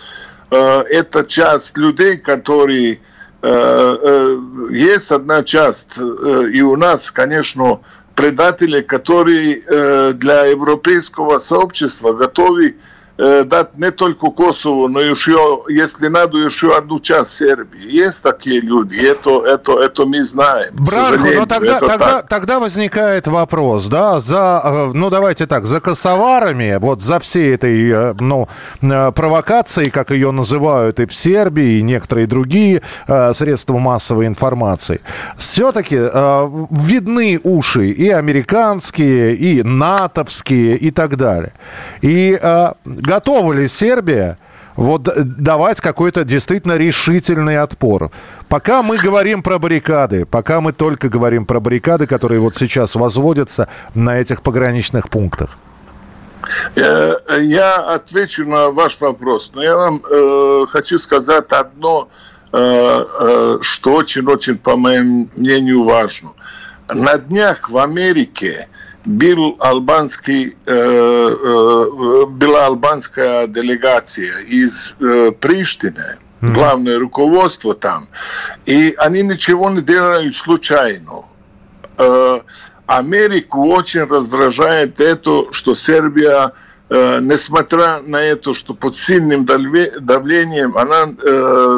Э, 0.52 0.82
это 0.82 1.24
часть 1.24 1.78
людей, 1.78 2.18
которые 2.18 2.92
э, 2.92 2.98
э, 2.98 3.11
есть 3.42 5.10
одна 5.10 5.42
часть, 5.42 5.98
и 5.98 6.62
у 6.62 6.76
нас, 6.76 7.10
конечно, 7.10 7.80
предатели, 8.14 8.82
которые 8.82 10.12
для 10.14 10.44
европейского 10.44 11.38
сообщества 11.38 12.12
готовы 12.12 12.76
Э, 13.18 13.44
дать 13.44 13.76
не 13.76 13.90
только 13.90 14.30
Косово, 14.30 14.88
но 14.88 14.98
еще, 14.98 15.62
если 15.68 16.08
надо, 16.08 16.38
еще 16.38 16.74
одну 16.74 16.98
часть 16.98 17.34
Сербии. 17.36 17.78
Есть 17.86 18.22
такие 18.22 18.60
люди, 18.60 18.96
это, 19.04 19.44
это, 19.44 19.78
это 19.80 20.06
мы 20.06 20.24
знаем. 20.24 20.72
Бранко, 20.72 21.30
но 21.34 21.44
тогда, 21.44 21.78
тогда, 21.78 22.22
тогда 22.22 22.58
возникает 22.58 23.26
вопрос, 23.26 23.88
да, 23.88 24.18
за, 24.18 24.62
э, 24.64 24.90
ну 24.94 25.10
давайте 25.10 25.46
так, 25.46 25.66
за 25.66 25.80
косоварами, 25.80 26.78
вот 26.80 27.02
за 27.02 27.20
всей 27.20 27.54
этой, 27.54 27.90
э, 27.90 28.14
ну, 28.18 28.48
провокацией, 28.80 29.90
как 29.90 30.10
ее 30.10 30.30
называют 30.30 30.98
и 30.98 31.04
в 31.04 31.14
Сербии, 31.14 31.78
и 31.78 31.82
некоторые 31.82 32.26
другие 32.26 32.80
э, 33.06 33.34
средства 33.34 33.76
массовой 33.76 34.26
информации, 34.26 35.02
все-таки 35.36 35.96
э, 35.96 36.66
видны 36.70 37.38
уши 37.44 37.90
и 37.90 38.08
американские, 38.08 39.34
и 39.34 39.62
натовские, 39.62 40.78
и 40.78 40.90
так 40.90 41.16
далее. 41.16 41.52
И 42.00 42.38
э, 42.40 42.72
готова 43.02 43.52
ли 43.52 43.68
Сербия 43.68 44.38
вот 44.76 45.02
давать 45.24 45.80
какой-то 45.80 46.24
действительно 46.24 46.76
решительный 46.76 47.58
отпор. 47.58 48.10
Пока 48.48 48.82
мы 48.82 48.96
говорим 48.96 49.42
про 49.42 49.58
баррикады, 49.58 50.24
пока 50.24 50.60
мы 50.60 50.72
только 50.72 51.08
говорим 51.08 51.44
про 51.44 51.60
баррикады, 51.60 52.06
которые 52.06 52.40
вот 52.40 52.54
сейчас 52.54 52.94
возводятся 52.94 53.68
на 53.94 54.18
этих 54.18 54.42
пограничных 54.42 55.10
пунктах. 55.10 55.58
Я, 56.74 57.16
я 57.38 57.76
отвечу 57.76 58.46
на 58.46 58.70
ваш 58.70 59.00
вопрос, 59.00 59.52
но 59.54 59.62
я 59.62 59.76
вам 59.76 60.00
э, 60.10 60.66
хочу 60.68 60.98
сказать 60.98 61.52
одно, 61.52 62.08
э, 62.52 62.58
э, 62.58 63.58
что 63.60 63.92
очень-очень, 63.94 64.58
по 64.58 64.76
моему 64.76 65.28
мнению, 65.36 65.84
важно. 65.84 66.30
На 66.88 67.16
днях 67.18 67.70
в 67.70 67.78
Америке 67.78 68.68
был 69.04 69.56
албанский, 69.58 70.56
э, 70.66 70.72
э, 70.72 72.26
была 72.26 72.66
албанская 72.66 73.46
делегация 73.46 74.38
из 74.40 74.94
э, 75.00 75.32
Приштины, 75.32 76.18
главное 76.40 76.98
руководство 76.98 77.74
там, 77.74 78.04
и 78.64 78.94
они 78.98 79.22
ничего 79.22 79.70
не 79.70 79.80
делают 79.80 80.34
случайно. 80.34 81.22
Америку 82.86 83.68
очень 83.68 84.02
раздражает 84.02 85.00
это, 85.00 85.52
что 85.52 85.74
Сербия, 85.74 86.52
несмотря 86.90 88.00
на 88.00 88.20
это, 88.20 88.54
что 88.54 88.74
под 88.74 88.96
сильным 88.96 89.44
давлением, 89.46 90.76
она, 90.76 91.06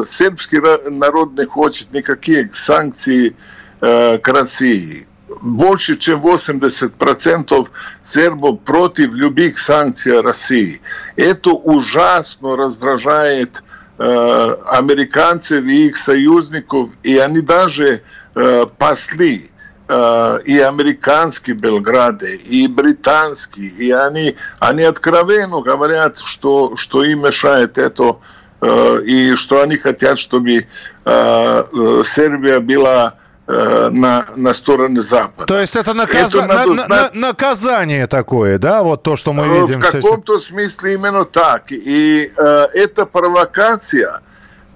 сербский 0.06 0.60
народ 0.88 1.38
не 1.38 1.44
хочет 1.44 1.92
никаких 1.92 2.54
санкций 2.54 3.36
к 3.80 4.22
России 4.24 5.06
больше, 5.40 5.96
чем 5.96 6.20
80% 6.20 7.68
сербов 8.02 8.60
против 8.60 9.14
любых 9.14 9.58
санкций 9.58 10.20
России. 10.20 10.80
Это 11.16 11.50
ужасно 11.50 12.56
раздражает 12.56 13.62
э, 13.98 14.56
американцев 14.66 15.64
и 15.64 15.88
их 15.88 15.96
союзников, 15.96 16.88
и 17.02 17.18
они 17.18 17.40
даже 17.40 18.02
э, 18.34 18.66
пасли 18.78 19.50
э, 19.88 20.40
и 20.44 20.58
американские 20.58 21.56
Белграды, 21.56 22.36
и 22.36 22.66
британские, 22.66 23.68
и 23.68 23.90
они, 23.90 24.36
они 24.58 24.82
откровенно 24.82 25.60
говорят, 25.60 26.18
что, 26.18 26.76
что 26.76 27.04
им 27.04 27.24
мешает 27.24 27.78
это, 27.78 28.18
э, 28.60 29.02
и 29.04 29.34
что 29.36 29.62
они 29.62 29.76
хотят, 29.76 30.18
чтобы 30.18 30.66
э, 31.04 32.02
Сербия 32.04 32.60
была 32.60 33.14
на, 33.46 34.26
на 34.36 34.54
стороны 34.54 35.02
Запада. 35.02 35.44
То 35.44 35.60
есть 35.60 35.76
это, 35.76 35.92
наказ... 35.92 36.34
это 36.34 36.46
на, 36.46 36.62
знать... 36.64 36.88
на, 36.88 37.10
наказание 37.12 38.06
такое, 38.06 38.58
да, 38.58 38.82
вот 38.82 39.02
то, 39.02 39.16
что 39.16 39.32
мы 39.32 39.44
э, 39.44 39.60
видим? 39.60 39.80
В 39.80 39.90
каком-то 39.90 40.38
смысле 40.38 40.94
именно 40.94 41.24
так. 41.24 41.70
И 41.70 42.32
э, 42.34 42.66
эта 42.72 43.04
провокация 43.04 44.20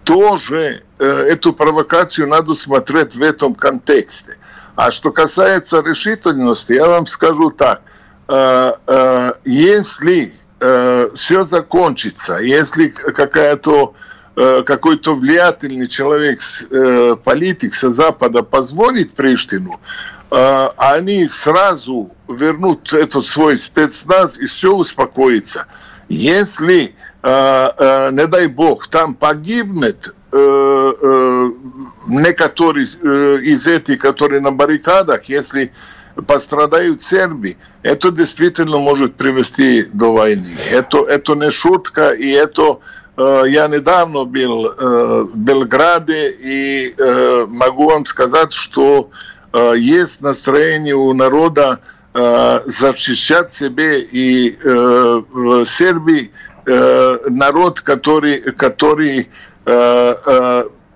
тоже 0.04 0.82
э, 0.98 1.06
эту 1.06 1.52
провокацию 1.52 2.28
надо 2.28 2.54
смотреть 2.54 3.14
в 3.14 3.22
этом 3.22 3.54
контексте. 3.54 4.36
А 4.76 4.90
что 4.90 5.12
касается 5.12 5.80
решительности, 5.80 6.72
я 6.74 6.86
вам 6.86 7.06
скажу 7.06 7.50
так. 7.50 7.80
Э, 8.28 8.72
э, 8.86 9.32
если 9.44 10.34
э, 10.60 11.10
все 11.14 11.42
закончится, 11.44 12.38
если 12.38 12.88
какая-то 12.88 13.94
э, 13.94 14.07
какой-то 14.64 15.14
влиятельный 15.16 15.88
человек, 15.88 16.40
э, 16.70 17.16
политик 17.24 17.74
со 17.74 17.90
Запада 17.90 18.42
позвонит 18.42 19.12
Приштину, 19.14 19.80
э, 20.30 20.68
они 20.76 21.28
сразу 21.28 22.10
вернут 22.28 22.92
этот 22.92 23.26
свой 23.26 23.56
спецназ 23.56 24.38
и 24.38 24.46
все 24.46 24.74
успокоится. 24.74 25.66
Если, 26.08 26.94
э, 27.22 27.70
э, 27.78 28.10
не 28.12 28.26
дай 28.28 28.46
бог, 28.46 28.86
там 28.86 29.14
погибнет 29.14 30.14
э, 30.30 30.92
э, 31.02 31.50
некоторые 32.06 32.86
э, 32.86 33.38
из 33.42 33.66
этих, 33.66 33.98
которые 33.98 34.40
на 34.40 34.52
баррикадах, 34.52 35.24
если 35.24 35.72
пострадают 36.26 37.02
серби, 37.02 37.56
это 37.82 38.10
действительно 38.10 38.78
может 38.78 39.14
привести 39.14 39.82
до 39.92 40.12
войны. 40.12 40.56
Это, 40.70 41.04
это 41.04 41.34
не 41.34 41.50
шутка, 41.50 42.10
и 42.10 42.28
это 42.28 42.62
э, 42.72 42.97
я 43.18 43.66
недавно 43.68 44.24
был 44.24 44.74
в 44.76 45.36
Белграде, 45.36 46.30
и 46.40 46.94
могу 47.48 47.90
вам 47.90 48.06
сказать, 48.06 48.52
что 48.52 49.10
есть 49.74 50.22
настроение 50.22 50.94
у 50.94 51.12
народа 51.14 51.80
э, 52.14 52.60
защищать 52.64 53.52
себе, 53.52 54.00
и 54.00 54.56
э, 54.62 55.22
в 55.32 55.64
Сербии 55.66 56.30
э, 56.66 57.18
народ, 57.28 57.80
который, 57.80 58.40
который 58.52 59.28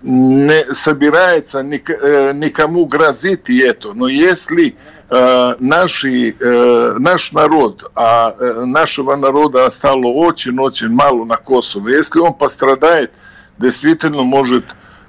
не 0.02 0.74
собирается 0.74 1.60
э, 1.60 2.32
никому 2.34 2.86
грозить 2.86 3.48
это. 3.48 3.92
Но 3.92 4.08
если 4.08 4.74
э, 5.08 5.54
наши, 5.60 6.34
э, 6.38 6.94
наш 6.98 7.32
народ, 7.32 7.90
а 7.94 8.34
э, 8.38 8.64
нашего 8.64 9.16
народа 9.16 9.68
стало 9.70 10.06
очень-очень 10.06 10.88
мало 10.88 11.24
на 11.24 11.36
Косово, 11.36 11.88
если 11.88 12.18
он 12.18 12.34
пострадает, 12.34 13.12
действительно 13.58 14.22
может 14.22 14.64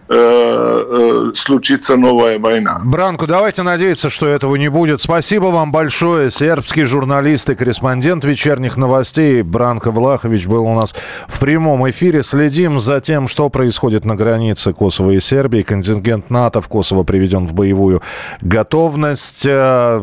случится 0.08 1.96
новая 1.96 2.40
война. 2.40 2.80
Бранку, 2.86 3.26
давайте 3.26 3.64
надеяться, 3.64 4.10
что 4.10 4.28
этого 4.28 4.56
не 4.56 4.70
будет. 4.70 5.00
Спасибо 5.00 5.46
вам 5.46 5.72
большое. 5.72 6.30
Сербский 6.30 6.84
журналист 6.84 7.50
и 7.50 7.56
корреспондент 7.56 8.26
вечерних 8.26 8.78
новостей 8.78 9.42
Бранко 9.42 9.92
Влахович 9.92 10.48
был 10.48 10.66
у 10.66 10.76
нас 10.76 10.94
в 11.28 11.40
прямом 11.40 11.90
эфире. 11.90 12.22
Следим 12.24 12.80
за 12.80 13.00
тем, 13.00 13.28
что 13.28 13.50
происходит 13.50 14.06
на 14.06 14.16
границе 14.16 14.74
Косово 14.74 15.12
и 15.12 15.20
Сербии. 15.20 15.62
Контингент 15.62 16.30
НАТО 16.30 16.62
в 16.62 16.68
Косово 16.68 17.04
приведен 17.04 17.48
в 17.48 17.54
боевую 17.54 18.02
готовность. 18.42 19.46
Э, 19.46 20.00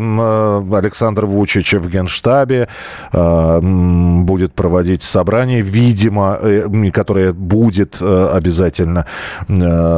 Александр 0.73 1.27
Вучич 1.27 1.75
в 1.75 1.89
Генштабе 1.89 2.69
будет 3.13 4.55
проводить 4.55 5.03
собрание, 5.03 5.61
видимо, 5.61 6.39
которое 6.93 7.33
будет 7.33 8.01
обязательно 8.01 9.07
Э, 9.49 9.90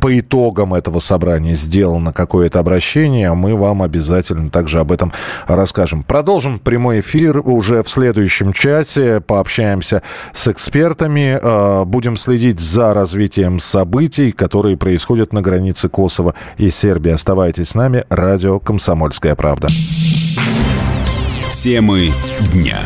по 0.00 0.18
итогам 0.18 0.74
этого 0.74 1.00
собрания 1.00 1.54
сделано 1.54 2.12
какое-то 2.12 2.60
обращение, 2.60 3.32
мы 3.34 3.56
вам 3.56 3.82
обязательно 3.82 4.50
также 4.50 4.80
об 4.80 4.92
этом 4.92 5.12
расскажем. 5.46 6.02
Продолжим 6.02 6.58
прямой 6.58 7.00
эфир 7.00 7.38
уже 7.38 7.82
в 7.82 7.90
следующем 7.90 8.52
часе. 8.52 9.20
Пообщаемся 9.20 10.02
с 10.32 10.48
экспертами. 10.48 11.38
Э, 11.40 11.84
будем 11.84 12.16
следить 12.16 12.60
за 12.60 12.94
развитием 12.94 13.60
событий, 13.60 14.32
которые 14.32 14.76
происходят 14.76 15.32
на 15.32 15.42
границе 15.42 15.88
Косово 15.88 16.34
и 16.56 16.70
Сербии. 16.70 17.12
Оставайтесь 17.12 17.70
с 17.70 17.74
нами. 17.74 18.04
Радио 18.08 18.60
«Комсомольская 18.60 19.34
правда». 19.34 19.68
Темы 21.52 22.12
дня. 22.52 22.78